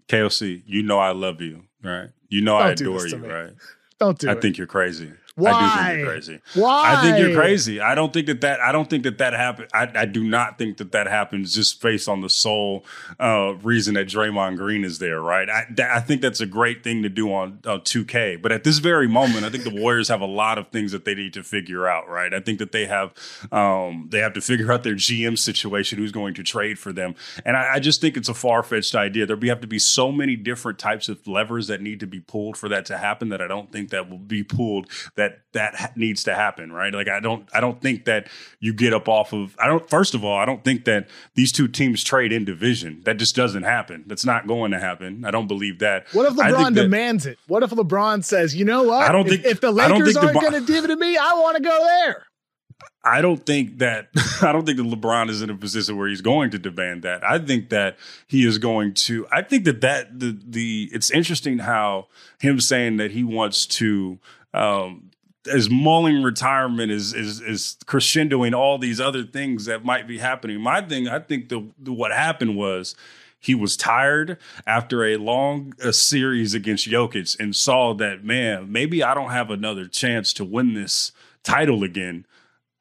KOC, 0.08 0.64
you 0.66 0.84
know 0.84 1.00
I 1.00 1.12
love 1.12 1.42
you, 1.42 1.64
right? 1.84 2.10
You 2.30 2.42
know 2.42 2.58
Don't 2.58 2.68
I 2.68 2.72
adore 2.72 3.08
you, 3.08 3.18
right? 3.18 3.54
Don't 4.00 4.18
do 4.18 4.30
I 4.30 4.32
it. 4.32 4.38
I 4.38 4.42
think 4.42 4.58
you're 4.58 4.68
crazy. 4.68 5.12
Why? 5.36 5.52
I 5.52 5.62
do 5.62 5.88
think 5.88 5.98
you're 6.00 6.12
crazy. 6.12 6.40
Why? 6.56 6.94
I 6.94 7.02
think 7.02 7.18
you're 7.20 7.36
crazy. 7.36 7.80
I 7.80 7.96
don't 7.96 8.12
think 8.12 8.28
that 8.28 8.42
that 8.42 8.60
I 8.60 8.72
don't 8.72 8.90
think 8.90 9.04
that 9.04 9.18
that 9.20 9.34
happen. 9.34 9.68
I, 9.74 9.90
I 9.96 10.06
do 10.06 10.24
not 10.24 10.58
think 10.58 10.78
that 10.78 10.92
that 10.92 11.08
happens 11.08 11.54
just 11.56 11.82
based 11.82 12.10
on 12.10 12.22
the 12.22 12.30
sole 12.30 12.86
uh, 13.20 13.56
reason 13.62 13.94
that 13.94 14.08
Draymond 14.08 14.58
Green 14.58 14.84
is 14.84 15.00
there. 15.00 15.22
Right. 15.22 15.50
I, 15.50 15.66
I 15.80 16.00
think 16.02 16.22
that's 16.22 16.42
a 16.42 16.46
great 16.46 16.84
thing 16.84 17.04
to 17.04 17.10
do 17.10 17.34
on 17.34 17.60
uh, 17.66 17.78
2K. 17.78 18.42
But 18.42 18.52
at 18.52 18.64
this 18.64 18.80
very 18.80 19.08
moment, 19.08 19.46
I 19.46 19.50
think 19.50 19.64
the 19.64 19.82
Warriors 19.82 20.10
have 20.10 20.22
a 20.22 20.26
lot 20.26 20.58
of 20.58 20.68
things 20.70 20.92
that 20.92 21.06
they 21.06 21.16
need 21.16 21.34
to 21.34 21.44
figure 21.44 21.88
out. 21.88 22.10
Right. 22.10 22.34
I 22.34 22.40
think 22.42 22.60
that 22.60 22.72
they 22.72 22.86
have 22.86 23.14
um, 23.52 24.10
they 24.12 24.20
have 24.20 24.34
to 24.34 24.42
figure 24.42 24.72
out 24.72 24.84
their 24.84 24.96
GM 24.96 25.38
situation, 25.38 25.98
who's 25.98 26.12
going 26.12 26.34
to 26.36 26.44
trade 26.44 26.78
for 26.78 26.92
them, 26.92 27.16
and 27.46 27.56
I, 27.56 27.76
I 27.76 27.80
just 27.80 28.02
think 28.02 28.18
it's 28.18 28.30
a 28.30 28.34
far 28.34 28.64
fetched 28.64 28.96
idea. 28.96 29.26
There 29.26 29.36
be 29.36 29.48
have 29.48 29.62
to 29.62 29.68
be 29.68 29.80
so 29.80 30.12
many 30.12 30.36
different 30.36 30.80
types 30.80 31.08
of 31.10 31.26
levers 31.28 31.68
that 31.68 31.82
need 31.82 32.00
to 32.02 32.08
be 32.08 32.20
pulled 32.20 32.58
for 32.58 32.68
that 32.70 32.86
to 32.88 32.98
happen 32.98 33.30
that 33.30 33.42
I 33.42 33.48
don't 33.48 33.72
think 33.72 33.90
that 33.90 34.10
will 34.10 34.18
be 34.18 34.44
pulled. 34.44 34.88
That 35.16 35.21
that 35.22 35.42
that 35.54 35.96
needs 35.96 36.24
to 36.24 36.34
happen, 36.34 36.72
right? 36.72 36.94
Like 36.94 37.08
I 37.08 37.20
don't 37.20 37.48
I 37.54 37.62
don't 37.62 37.80
think 37.80 38.06
that 38.06 38.28
you 38.60 38.74
get 38.74 38.94
up 38.94 39.08
off 39.08 39.34
of 39.34 39.56
I 39.60 39.68
don't 39.68 39.88
first 39.88 40.16
of 40.16 40.26
all, 40.26 40.38
I 40.38 40.46
don't 40.46 40.64
think 40.64 40.86
that 40.86 41.08
these 41.36 41.52
two 41.52 41.68
teams 41.68 42.04
trade 42.04 42.32
in 42.32 42.44
division. 42.44 43.02
That 43.06 43.18
just 43.18 43.36
doesn't 43.36 43.64
happen. 43.64 44.04
That's 44.08 44.26
not 44.26 44.48
going 44.48 44.72
to 44.72 44.80
happen. 44.80 45.24
I 45.24 45.32
don't 45.32 45.48
believe 45.48 45.80
that. 45.80 46.08
What 46.14 46.26
if 46.26 46.34
LeBron 46.36 46.74
demands 46.74 47.26
it? 47.26 47.38
What 47.48 47.62
if 47.62 47.70
LeBron 47.70 48.24
says, 48.24 48.56
"You 48.56 48.66
know 48.66 48.84
what? 48.84 49.08
I 49.08 49.12
don't 49.12 49.28
think 49.28 49.42
if, 49.42 49.54
if 49.54 49.62
the 49.62 49.72
Lakers 49.72 50.18
aren't 50.18 50.34
going 50.34 50.54
to 50.54 50.62
give 50.62 50.86
it 50.86 50.88
to 50.88 50.96
me, 50.96 51.18
I 51.18 51.34
want 51.34 51.58
to 51.58 51.64
go 51.64 51.78
there." 51.84 52.26
I 53.04 53.22
don't 53.22 53.44
think 53.46 53.80
that 53.80 54.10
I 54.42 54.52
don't 54.52 54.66
think 54.66 54.78
that 54.78 54.88
LeBron 54.88 55.30
is 55.30 55.42
in 55.42 55.50
a 55.50 55.56
position 55.56 55.98
where 55.98 56.08
he's 56.08 56.22
going 56.22 56.52
to 56.52 56.60
demand 56.60 57.04
that. 57.04 57.24
I 57.24 57.38
think 57.38 57.70
that 57.70 57.98
he 58.28 58.46
is 58.46 58.58
going 58.58 58.94
to. 58.96 59.28
I 59.32 59.44
think 59.44 59.66
that 59.66 59.82
that 59.82 60.20
the 60.20 60.40
the 60.44 60.90
it's 60.92 61.12
interesting 61.12 61.60
how 61.60 62.08
him 62.40 62.60
saying 62.60 62.98
that 62.98 63.12
he 63.12 63.24
wants 63.24 63.66
to 63.68 64.20
um, 64.54 65.11
as 65.48 65.70
mulling 65.70 66.22
retirement 66.22 66.92
is 66.92 67.14
is 67.14 67.42
is 67.42 67.78
crescendoing 67.86 68.54
all 68.54 68.78
these 68.78 69.00
other 69.00 69.24
things 69.24 69.66
that 69.66 69.84
might 69.84 70.08
be 70.08 70.20
happening. 70.20 70.62
My 70.62 70.82
thing, 70.82 71.08
I 71.08 71.20
think 71.20 71.50
the, 71.50 71.68
the 71.80 71.92
what 71.92 72.12
happened 72.12 72.56
was 72.56 72.96
he 73.40 73.56
was 73.56 73.76
tired 73.76 74.38
after 74.68 75.04
a 75.04 75.18
long 75.18 75.74
a 75.84 75.94
series 75.94 76.54
against 76.54 76.88
Jokic 76.88 77.40
and 77.40 77.56
saw 77.56 77.94
that 77.96 78.24
man, 78.24 78.72
maybe 78.72 79.04
I 79.04 79.14
don't 79.14 79.32
have 79.32 79.50
another 79.50 79.88
chance 79.88 80.32
to 80.34 80.46
win 80.46 80.74
this 80.76 81.12
title 81.44 81.84
again. 81.84 82.26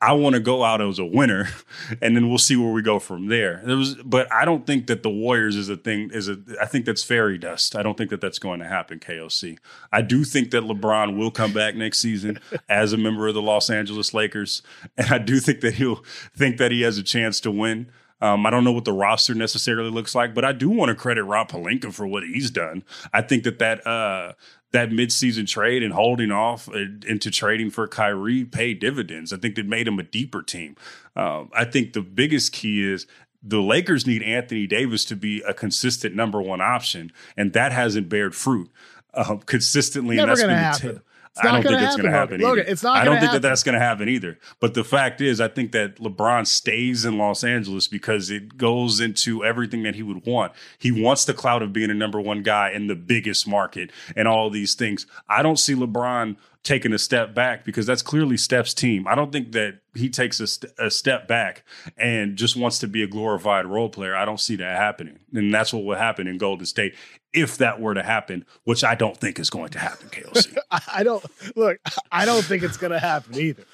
I 0.03 0.13
want 0.13 0.35
to 0.35 0.41
go 0.41 0.65
out 0.65 0.81
as 0.81 0.99
a 0.99 1.05
winner, 1.05 1.49
and 2.03 2.17
then 2.17 2.29
we'll 2.29 2.39
see 2.39 2.57
where 2.57 2.73
we 2.73 2.83
go 2.83 2.99
from 2.99 3.27
there. 3.27 3.61
There 3.65 3.77
was, 3.77 3.97
but 3.97 4.33
I 4.33 4.45
don't 4.45 4.67
think 4.67 4.87
that 4.87 5.03
the 5.03 5.11
Warriors 5.11 5.57
is 5.57 5.69
a 5.69 5.77
thing. 5.77 6.11
Is 6.13 6.29
a 6.29 6.39
I 6.61 6.67
think 6.67 6.87
that's 6.87 7.03
fairy 7.03 7.37
dust. 7.39 7.77
I 7.77 7.83
don't 7.83 7.99
think 7.99 8.11
that 8.11 8.21
that's 8.21 8.39
going 8.39 8.61
to 8.61 8.67
happen. 8.67 8.99
KOC. 8.99 9.59
I 9.93 10.03
do 10.03 10.25
think 10.25 10.51
that 10.53 10.63
LeBron 10.63 11.17
will 11.17 11.31
come 11.31 11.53
back 11.53 11.75
next 11.75 11.99
season 11.99 12.41
as 12.69 12.93
a 12.93 12.97
member 12.97 13.29
of 13.29 13.35
the 13.35 13.43
Los 13.43 13.69
Angeles 13.69 14.15
Lakers, 14.15 14.63
and 14.97 15.09
I 15.13 15.19
do 15.19 15.39
think 15.39 15.61
that 15.61 15.75
he'll 15.75 16.03
think 16.35 16.57
that 16.57 16.73
he 16.73 16.83
has 16.83 16.97
a 16.97 17.03
chance 17.03 17.41
to 17.41 17.51
win. 17.51 17.91
Um, 18.23 18.45
I 18.45 18.51
don't 18.51 18.65
know 18.65 18.73
what 18.73 18.85
the 18.85 18.93
roster 18.93 19.35
necessarily 19.35 19.91
looks 19.91 20.15
like, 20.15 20.35
but 20.35 20.45
I 20.45 20.53
do 20.53 20.69
want 20.69 20.91
to 20.91 20.95
credit 20.95 21.25
Rob 21.25 21.51
Pelinka 21.51 21.93
for 21.93 22.07
what 22.07 22.23
he's 22.23 22.51
done. 22.51 22.85
I 23.15 23.23
think 23.23 23.45
that 23.45 23.59
that 23.61 23.87
uh, 23.87 24.35
that 24.73 24.91
midseason 24.91 25.49
trade 25.49 25.83
and 25.83 25.93
holding 25.93 26.31
off 26.31 26.69
into 26.69 27.31
trading 27.31 27.71
for 27.71 27.89
Kyrie 27.89 28.45
paid 28.45 28.79
dividends. 28.79 29.33
I 29.33 29.37
think 29.37 29.57
that 29.57 29.67
made 29.67 29.89
him 29.89 29.99
a 29.99 30.03
deeper 30.05 30.43
team. 30.43 30.77
Um, 31.17 31.51
I 31.55 31.65
think 31.65 31.93
the 31.93 32.03
biggest 32.03 32.53
key 32.53 32.83
is 32.85 33.07
the 33.43 33.61
Lakers 33.61 34.07
need 34.07 34.23
Anthony 34.23 34.67
Davis 34.67 35.05
to 35.07 35.17
be 35.17 35.41
a 35.43 35.55
consistent 35.55 36.15
number 36.15 36.41
one 36.41 36.61
option, 36.61 37.11
and 37.37 37.53
that 37.53 37.73
hasn't 37.73 38.09
bared 38.09 38.35
fruit 38.35 38.71
uh, 39.15 39.37
consistently. 39.47 40.17
Never 40.17 40.33
and 40.33 40.41
going 40.41 40.51
to 40.51 40.57
happen. 40.57 41.01
I 41.39 41.53
don't 41.53 41.63
think 41.63 41.81
it's 41.81 41.97
going 41.97 42.11
to 42.11 42.17
happen. 42.17 42.41
Logan, 42.41 42.65
it's 42.67 42.83
not. 42.83 42.97
I 42.97 43.05
don't 43.05 43.15
think 43.15 43.27
happen. 43.27 43.43
that 43.43 43.49
that's 43.49 43.63
going 43.63 43.75
to 43.75 43.81
happen 43.81 44.09
either. 44.09 44.39
But 44.59 44.75
the 44.75 44.85
fact 44.85 45.21
is, 45.21 45.41
I 45.41 45.49
think 45.49 45.73
that 45.73 45.97
LeBron 45.97 46.47
stays 46.47 47.05
in 47.05 47.19
Los 47.19 47.45
Angeles 47.45 47.87
because 47.87 48.31
it 48.31 48.57
goes 48.57 49.01
into 49.01 49.45
everything 49.45 49.83
that 49.85 49.95
he 49.95 50.03
would 50.03 50.27
want. 50.27 50.53
He 50.79 50.91
wants 50.91 51.25
the 51.25 51.35
cloud 51.35 51.63
of 51.63 51.73
being 51.73 51.91
a 51.91 51.95
number 51.95 52.21
one 52.21 52.43
guy 52.43 52.71
in 52.71 52.89
the 52.89 52.97
biggest 52.97 53.47
market 53.47 53.91
and 54.17 54.27
all 54.27 54.51
these 54.51 54.75
things. 54.75 55.07
I 55.29 55.43
don't 55.43 55.59
see 55.59 55.75
LeBron 55.75 56.37
taking 56.63 56.93
a 56.93 56.99
step 56.99 57.35
back 57.35 57.65
because 57.65 57.87
that's 57.87 58.03
clearly 58.03 58.37
Steph's 58.37 58.75
team. 58.75 59.07
I 59.09 59.15
don't 59.15 59.33
think 59.33 59.53
that 59.53 59.81
he 59.95 60.11
takes 60.11 60.41
a, 60.41 60.47
st- 60.47 60.73
a, 60.79 60.91
step 60.91 61.27
back 61.27 61.65
and 61.97 62.37
just 62.37 62.55
wants 62.55 62.79
to 62.81 62.87
be 62.87 63.03
a 63.03 63.07
glorified 63.07 63.65
role 63.65 63.89
player. 63.89 64.15
I 64.15 64.27
don't 64.27 64.41
see 64.41 64.57
that 64.57 64.77
happening. 64.77 65.19
And 65.33 65.55
that's 65.55 65.73
what 65.73 65.85
will 65.85 65.97
happen 65.97 66.27
in 66.27 66.37
Golden 66.37 66.67
State 66.67 66.95
if 67.33 67.59
that 67.59 67.81
were 67.81 67.95
to 67.95 68.03
happen, 68.03 68.45
which 68.65 68.83
I 68.83 68.95
don't 68.95 69.17
think 69.17 69.39
is 69.39 69.51
going 69.51 69.71
to 69.71 69.79
happen, 69.79 70.09
KOC. 70.09 70.57
I 70.93 71.03
don't 71.03 71.25
look, 71.57 71.79
I 72.11 72.25
don't 72.25 72.45
think 72.45 72.63
it's 72.63 72.77
going 72.77 72.93
to 72.93 72.99
happen 72.99 73.37
either. 73.37 73.65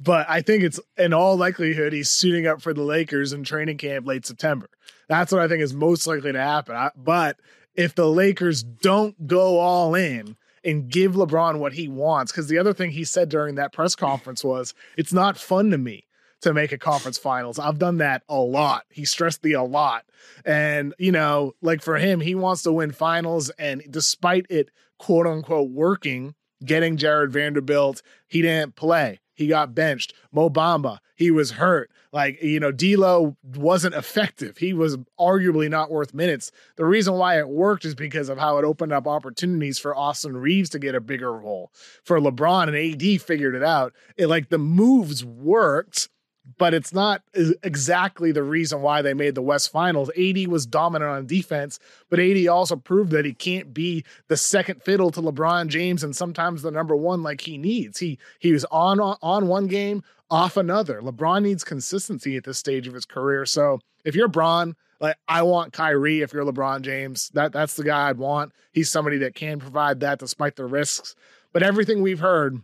But 0.00 0.26
I 0.28 0.40
think 0.42 0.64
it's 0.64 0.80
in 0.96 1.12
all 1.12 1.36
likelihood 1.36 1.92
he's 1.92 2.10
suiting 2.10 2.46
up 2.46 2.60
for 2.60 2.74
the 2.74 2.82
Lakers 2.82 3.32
in 3.32 3.44
training 3.44 3.78
camp 3.78 4.06
late 4.06 4.26
September. 4.26 4.68
That's 5.08 5.30
what 5.30 5.42
I 5.42 5.48
think 5.48 5.62
is 5.62 5.74
most 5.74 6.06
likely 6.06 6.32
to 6.32 6.40
happen. 6.40 6.74
I, 6.74 6.90
but 6.96 7.38
if 7.74 7.94
the 7.94 8.08
Lakers 8.08 8.62
don't 8.62 9.26
go 9.26 9.58
all 9.58 9.94
in 9.94 10.36
and 10.64 10.88
give 10.88 11.12
LeBron 11.12 11.58
what 11.58 11.72
he 11.72 11.88
wants, 11.88 12.32
because 12.32 12.48
the 12.48 12.58
other 12.58 12.72
thing 12.72 12.90
he 12.90 13.04
said 13.04 13.28
during 13.28 13.56
that 13.56 13.72
press 13.72 13.94
conference 13.94 14.42
was, 14.42 14.74
it's 14.96 15.12
not 15.12 15.36
fun 15.36 15.70
to 15.70 15.78
me 15.78 16.04
to 16.42 16.52
make 16.52 16.72
a 16.72 16.78
conference 16.78 17.18
finals. 17.18 17.58
I've 17.58 17.78
done 17.78 17.98
that 17.98 18.22
a 18.28 18.36
lot. 18.36 18.84
He 18.90 19.04
stressed 19.04 19.42
the 19.42 19.54
a 19.54 19.62
lot. 19.62 20.04
And, 20.44 20.94
you 20.98 21.12
know, 21.12 21.54
like 21.62 21.82
for 21.82 21.96
him, 21.96 22.20
he 22.20 22.34
wants 22.34 22.62
to 22.64 22.72
win 22.72 22.92
finals. 22.92 23.50
And 23.58 23.82
despite 23.90 24.46
it, 24.50 24.70
quote 24.98 25.26
unquote, 25.26 25.70
working, 25.70 26.34
getting 26.64 26.96
Jarred 26.96 27.32
Vanderbilt, 27.32 28.02
he 28.28 28.42
didn't 28.42 28.76
play. 28.76 29.20
He 29.34 29.46
got 29.46 29.74
benched. 29.74 30.12
Mo 30.30 30.50
Bamba, 30.50 30.98
he 31.16 31.30
was 31.30 31.52
hurt. 31.52 31.90
Like, 32.12 32.42
you 32.42 32.60
know, 32.60 32.70
D'Lo 32.70 33.36
wasn't 33.42 33.94
effective. 33.94 34.58
He 34.58 34.74
was 34.74 34.98
arguably 35.18 35.70
not 35.70 35.90
worth 35.90 36.12
minutes. 36.12 36.52
The 36.76 36.84
reason 36.84 37.14
why 37.14 37.38
it 37.38 37.48
worked 37.48 37.86
is 37.86 37.94
because 37.94 38.28
of 38.28 38.36
how 38.36 38.58
it 38.58 38.64
opened 38.64 38.92
up 38.92 39.06
opportunities 39.06 39.78
for 39.78 39.96
Austin 39.96 40.36
Reaves 40.36 40.68
to 40.70 40.78
get 40.78 40.94
a 40.94 41.00
bigger 41.00 41.32
role. 41.32 41.72
For 42.04 42.20
LeBron 42.20 42.68
and 42.68 42.76
AD 42.76 43.22
figured 43.22 43.54
it 43.54 43.62
out. 43.62 43.94
It 44.18 44.26
like 44.26 44.50
the 44.50 44.58
moves 44.58 45.24
worked 45.24 46.10
but 46.58 46.74
it's 46.74 46.92
not 46.92 47.22
exactly 47.62 48.32
the 48.32 48.42
reason 48.42 48.82
why 48.82 49.00
they 49.00 49.14
made 49.14 49.34
the 49.34 49.42
West 49.42 49.70
Finals. 49.70 50.10
AD 50.18 50.48
was 50.48 50.66
dominant 50.66 51.10
on 51.10 51.26
defense, 51.26 51.78
but 52.10 52.18
AD 52.18 52.46
also 52.48 52.76
proved 52.76 53.12
that 53.12 53.24
he 53.24 53.32
can't 53.32 53.72
be 53.72 54.04
the 54.28 54.36
second 54.36 54.82
fiddle 54.82 55.10
to 55.12 55.22
LeBron 55.22 55.68
James 55.68 56.02
and 56.02 56.16
sometimes 56.16 56.62
the 56.62 56.70
number 56.70 56.96
one 56.96 57.22
like 57.22 57.40
he 57.42 57.58
needs. 57.58 57.98
He 57.98 58.18
he 58.40 58.52
was 58.52 58.64
on 58.66 59.00
on 59.00 59.46
one 59.46 59.68
game, 59.68 60.02
off 60.30 60.56
another. 60.56 61.00
LeBron 61.00 61.42
needs 61.42 61.62
consistency 61.62 62.36
at 62.36 62.44
this 62.44 62.58
stage 62.58 62.88
of 62.88 62.94
his 62.94 63.04
career. 63.04 63.46
So 63.46 63.78
if 64.04 64.14
you're 64.16 64.28
Bron, 64.28 64.74
like 64.98 65.16
I 65.28 65.42
want 65.42 65.72
Kyrie. 65.72 66.22
If 66.22 66.32
you're 66.32 66.44
LeBron 66.44 66.82
James, 66.82 67.30
that 67.34 67.52
that's 67.52 67.74
the 67.74 67.84
guy 67.84 68.08
I'd 68.08 68.18
want. 68.18 68.52
He's 68.72 68.90
somebody 68.90 69.18
that 69.18 69.34
can 69.34 69.60
provide 69.60 70.00
that 70.00 70.18
despite 70.18 70.56
the 70.56 70.64
risks. 70.64 71.14
But 71.52 71.62
everything 71.62 72.02
we've 72.02 72.20
heard 72.20 72.62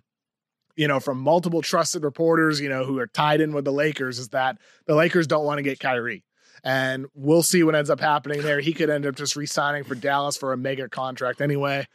you 0.79 0.87
know, 0.87 1.01
from 1.01 1.19
multiple 1.19 1.61
trusted 1.61 2.05
reporters, 2.05 2.61
you 2.61 2.69
know, 2.69 2.85
who 2.85 3.01
are 3.01 3.09
tied 3.09 3.41
in 3.41 3.53
with 3.53 3.65
the 3.65 3.73
Lakers 3.73 4.21
is 4.21 4.29
that 4.29 4.59
the 4.87 4.95
Lakers 4.95 5.27
don't 5.27 5.45
want 5.45 5.59
to 5.59 5.63
get 5.63 5.81
Kyrie. 5.81 6.23
And 6.63 7.07
we'll 7.15 7.43
see 7.43 7.65
what 7.65 7.75
ends 7.75 7.91
up 7.91 7.99
happening 7.99 8.43
there. 8.43 8.61
He 8.61 8.73
could 8.73 8.89
end 8.89 9.05
up 9.05 9.17
just 9.17 9.35
re-signing 9.35 9.83
for 9.83 9.97
Dallas 9.97 10.37
for 10.37 10.53
a 10.53 10.57
mega 10.57 10.89
contract 10.89 11.41
anyway. 11.41 11.89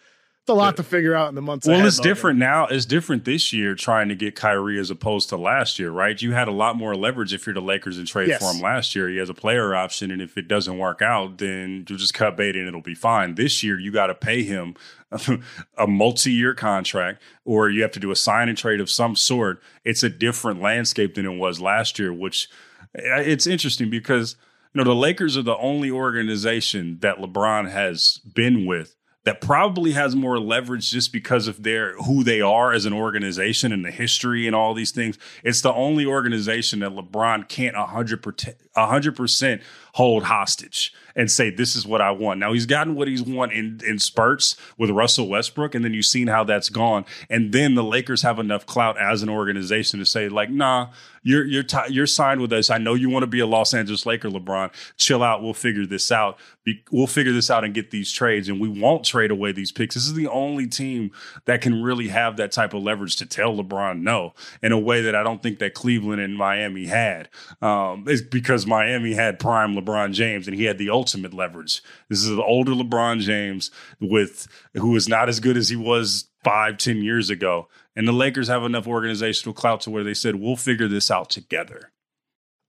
It's 0.44 0.50
a 0.50 0.54
lot 0.54 0.76
to 0.76 0.84
figure 0.84 1.16
out 1.16 1.30
in 1.30 1.36
the 1.36 1.42
months 1.42 1.66
well, 1.66 1.78
ahead, 1.78 1.88
it's 1.88 2.02
different 2.02 2.38
now. 2.38 2.68
It's 2.68 2.86
different 2.86 3.24
this 3.24 3.54
year 3.54 3.76
trying 3.76 4.10
to 4.10 4.16
get 4.16 4.36
Kyrie 4.36 4.78
as 4.78 4.90
opposed 4.90 5.30
to 5.30 5.38
last 5.38 5.80
year, 5.80 5.90
right? 5.90 6.22
You 6.22 6.34
had 6.34 6.50
a 6.50 6.52
lot 6.52 6.76
more 6.76 6.96
leverage 6.96 7.34
if 7.34 7.46
you're 7.48 7.54
the 7.54 7.62
Lakers 7.62 7.98
and 7.98 8.06
trade 8.06 8.28
Yes. 8.28 8.42
for 8.42 8.54
him 8.54 8.62
last 8.62 8.94
year. 8.94 9.08
He 9.08 9.16
has 9.20 9.30
a 9.30 9.34
player 9.34 9.74
option, 9.74 10.12
and 10.12 10.22
if 10.22 10.38
it 10.38 10.50
doesn't 10.50 10.78
work 10.78 11.02
out, 11.02 11.38
then 11.38 11.86
you 11.88 11.96
just 11.98 12.14
cut 12.14 12.36
bait 12.36 12.58
and 12.58 12.68
it'll 12.68 12.82
be 12.82 12.94
fine. 12.94 13.36
This 13.36 13.64
year, 13.64 13.80
you 13.80 13.90
got 13.90 14.08
to 14.08 14.16
pay 14.16 14.44
him 14.44 14.76
a 15.78 15.88
multi-year 15.88 16.54
contract, 16.56 17.22
or 17.46 17.70
you 17.70 17.82
have 17.82 17.92
to 17.92 18.00
do 18.02 18.12
a 18.12 18.16
sign 18.16 18.50
and 18.50 18.58
trade 18.58 18.82
of 18.82 18.90
some 18.90 19.16
sort. 19.16 19.62
It's 19.86 20.04
a 20.04 20.10
different 20.10 20.62
landscape 20.62 21.16
than 21.16 21.26
it 21.26 21.38
was 21.38 21.62
last 21.62 21.98
year, 21.98 22.12
which 22.12 22.50
uh, 22.98 23.16
it's 23.22 23.48
interesting 23.48 23.90
because 23.90 24.36
You 24.74 24.80
know, 24.80 24.84
the 24.84 24.94
Lakers 24.94 25.38
are 25.38 25.42
the 25.44 25.56
only 25.58 25.90
organization 25.90 26.98
that 27.00 27.20
LeBron 27.20 27.72
has 27.72 28.20
been 28.34 28.66
with 28.66 28.98
that 29.26 29.40
probably 29.40 29.94
has 29.94 30.16
more 30.16 30.40
leverage 30.40 30.90
just 30.90 31.14
because 31.14 31.48
of 31.48 31.64
their 31.64 31.96
who 31.98 32.24
they 32.24 32.42
are 32.42 32.74
as 32.74 32.86
an 32.86 32.94
organization 32.94 33.72
and 33.72 33.86
the 33.86 33.92
history 33.92 34.48
and 34.48 34.56
all 34.56 34.74
these 34.74 34.92
things. 34.92 35.18
It's 35.44 35.62
the 35.62 35.74
only 35.74 36.06
organization 36.06 36.80
that 36.80 36.92
LeBron 36.92 37.48
can't 37.48 37.76
100%, 37.76 38.56
100% 38.76 39.62
hold 39.94 40.24
hostage 40.24 40.94
and 41.16 41.30
say, 41.30 41.50
this 41.50 41.76
is 41.76 41.86
what 41.86 42.02
I 42.02 42.12
want. 42.12 42.40
Now 42.40 42.54
he's 42.54 42.66
gotten 42.66 42.96
what 42.96 43.08
he's 43.08 43.22
won 43.22 43.52
in, 43.52 43.80
in 43.86 44.00
spurts 44.00 44.56
with 44.78 44.90
Russell 44.90 45.30
Westbrook, 45.30 45.76
and 45.76 45.86
then 45.86 45.94
you've 45.94 46.06
seen 46.06 46.28
how 46.28 46.44
that's 46.44 46.70
gone. 46.70 47.06
And 47.30 47.52
then 47.52 47.76
the 47.76 47.84
Lakers 47.84 48.24
have 48.24 48.40
enough 48.40 48.66
clout 48.66 49.00
as 49.00 49.22
an 49.22 49.30
organization 49.30 50.00
to 50.00 50.06
say, 50.06 50.30
like, 50.30 50.50
nah, 50.50 50.90
you're 51.22 51.46
you're 51.46 51.64
t- 51.64 51.78
you're 51.90 52.08
signed 52.08 52.42
with 52.42 52.52
us. 52.52 52.70
I 52.70 52.80
know 52.80 52.96
you 52.96 53.10
want 53.10 53.24
to 53.24 53.28
be 53.28 53.40
a 53.40 53.46
Los 53.46 53.74
Angeles 53.74 54.06
Laker, 54.06 54.30
LeBron. 54.30 54.72
Chill 54.98 55.24
out. 55.24 55.42
We'll 55.42 55.54
figure 55.54 55.86
this 55.86 56.12
out. 56.12 56.38
Be- 56.66 56.84
we'll 56.92 57.08
figure 57.08 57.32
this 57.32 57.50
out 57.50 57.64
and 57.64 57.74
get 57.74 57.92
these 57.92 58.12
trades, 58.12 58.50
and 58.50 58.60
we 58.60 58.68
won't 58.68 59.06
trade 59.06 59.32
away 59.32 59.54
these 59.54 59.72
picks. 59.72 59.96
This 59.96 60.06
is 60.06 60.16
the 60.16 60.28
only 60.28 60.68
team 60.68 61.12
that 61.46 61.62
can 61.62 61.82
really 61.82 62.10
have 62.10 62.36
that 62.38 62.52
type 62.52 62.74
of 62.74 62.84
leverage 62.84 63.16
to 63.18 63.26
tell 63.26 63.56
LeBron 63.56 64.02
no 64.02 64.34
in 64.62 64.74
a 64.74 64.80
way 64.80 65.02
that 65.04 65.16
I 65.16 65.24
don't 65.24 65.42
think 65.42 65.60
that 65.60 65.74
Cleveland 65.74 66.22
and 66.22 66.36
Miami 66.36 66.88
had. 66.88 67.30
Um, 67.62 68.04
it's 68.08 68.22
because 68.22 68.66
Miami 68.66 69.14
had 69.14 69.40
prime 69.40 69.76
LeBron 69.76 69.83
James, 70.12 70.48
and 70.48 70.56
he 70.56 70.66
had 70.66 70.78
the 70.78 70.90
ultimate 70.90 71.34
leverage. 71.34 71.82
This 72.10 72.20
is 72.20 72.30
the 72.30 72.44
older 72.44 72.72
LeBron 72.72 73.20
James 73.20 73.72
with 74.00 74.48
who 74.74 74.96
is 74.96 75.08
not 75.08 75.30
as 75.30 75.40
good 75.40 75.58
as 75.58 75.70
he 75.70 75.76
was 75.76 76.30
five, 76.44 76.78
ten 76.78 76.98
years 76.98 77.30
ago. 77.30 77.68
And 77.96 78.08
the 78.08 78.12
Lakers 78.12 78.48
have 78.48 78.64
enough 78.64 78.88
organizational 78.88 79.54
clout 79.54 79.82
to 79.82 79.90
where 79.90 80.04
they 80.04 80.14
said, 80.14 80.36
we'll 80.36 80.56
figure 80.56 80.88
this 80.88 81.12
out 81.12 81.30
together. 81.30 81.92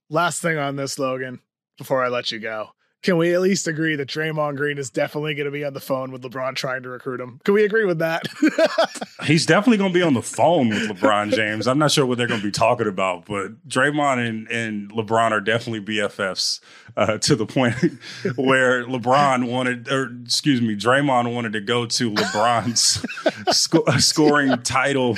Last 0.09 0.41
thing 0.41 0.57
on 0.57 0.75
this, 0.75 0.99
Logan, 0.99 1.39
before 1.77 2.03
I 2.03 2.09
let 2.09 2.31
you 2.31 2.39
go. 2.39 2.69
Can 3.05 3.17
we 3.17 3.35
at 3.35 3.41
least 3.41 3.67
agree 3.67 3.95
that 3.97 4.07
Draymond 4.07 4.57
Green 4.57 4.79
is 4.79 4.89
definitely 4.89 5.35
going 5.35 5.45
to 5.45 5.51
be 5.51 5.63
on 5.63 5.75
the 5.75 5.79
phone 5.79 6.11
with 6.11 6.23
LeBron 6.23 6.55
trying 6.55 6.81
to 6.81 6.89
recruit 6.89 7.21
him? 7.21 7.39
Can 7.43 7.53
we 7.53 7.63
agree 7.63 7.85
with 7.85 7.99
that? 7.99 8.23
He's 9.25 9.45
definitely 9.45 9.77
going 9.77 9.93
to 9.93 9.93
be 9.93 10.01
on 10.01 10.15
the 10.15 10.23
phone 10.23 10.69
with 10.69 10.89
LeBron 10.89 11.31
James. 11.31 11.67
I'm 11.67 11.77
not 11.77 11.91
sure 11.91 12.03
what 12.03 12.17
they're 12.17 12.25
going 12.25 12.39
to 12.39 12.45
be 12.45 12.51
talking 12.51 12.87
about, 12.87 13.25
but 13.25 13.67
Draymond 13.69 14.27
and, 14.27 14.47
and 14.47 14.91
LeBron 14.91 15.29
are 15.29 15.39
definitely 15.39 15.81
BFFs 15.81 16.61
uh, 16.97 17.19
to 17.19 17.35
the 17.35 17.45
point 17.45 17.75
where 18.37 18.83
LeBron 18.85 19.51
wanted, 19.51 19.87
or 19.87 20.11
excuse 20.23 20.59
me, 20.59 20.75
Draymond 20.75 21.31
wanted 21.31 21.53
to 21.53 21.61
go 21.61 21.85
to 21.85 22.09
LeBron's 22.09 23.05
sc- 23.55 23.99
scoring 23.99 24.57
title 24.63 25.15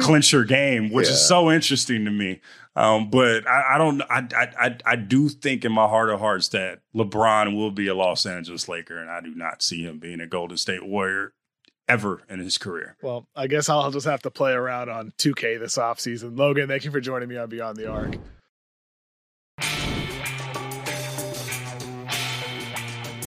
clincher 0.00 0.42
game, 0.42 0.90
which 0.90 1.06
yeah. 1.06 1.12
is 1.12 1.28
so 1.28 1.52
interesting 1.52 2.04
to 2.04 2.10
me. 2.10 2.40
Um, 2.78 3.10
but 3.10 3.44
I, 3.48 3.74
I 3.74 3.78
don't. 3.78 4.00
I, 4.02 4.28
I 4.56 4.76
I 4.86 4.94
do 4.94 5.28
think 5.28 5.64
in 5.64 5.72
my 5.72 5.88
heart 5.88 6.10
of 6.10 6.20
hearts 6.20 6.46
that 6.50 6.78
LeBron 6.94 7.56
will 7.56 7.72
be 7.72 7.88
a 7.88 7.94
Los 7.94 8.24
Angeles 8.24 8.68
Laker, 8.68 8.98
and 8.98 9.10
I 9.10 9.20
do 9.20 9.34
not 9.34 9.62
see 9.62 9.82
him 9.82 9.98
being 9.98 10.20
a 10.20 10.28
Golden 10.28 10.56
State 10.56 10.86
Warrior 10.86 11.32
ever 11.88 12.22
in 12.28 12.38
his 12.38 12.56
career. 12.56 12.96
Well, 13.02 13.26
I 13.34 13.48
guess 13.48 13.68
I'll 13.68 13.90
just 13.90 14.06
have 14.06 14.22
to 14.22 14.30
play 14.30 14.52
around 14.52 14.90
on 14.90 15.12
2K 15.18 15.58
this 15.58 15.76
offseason. 15.76 16.38
Logan, 16.38 16.68
thank 16.68 16.84
you 16.84 16.92
for 16.92 17.00
joining 17.00 17.28
me 17.28 17.36
on 17.36 17.48
Beyond 17.48 17.76
the 17.78 17.90
Arc. 17.90 18.14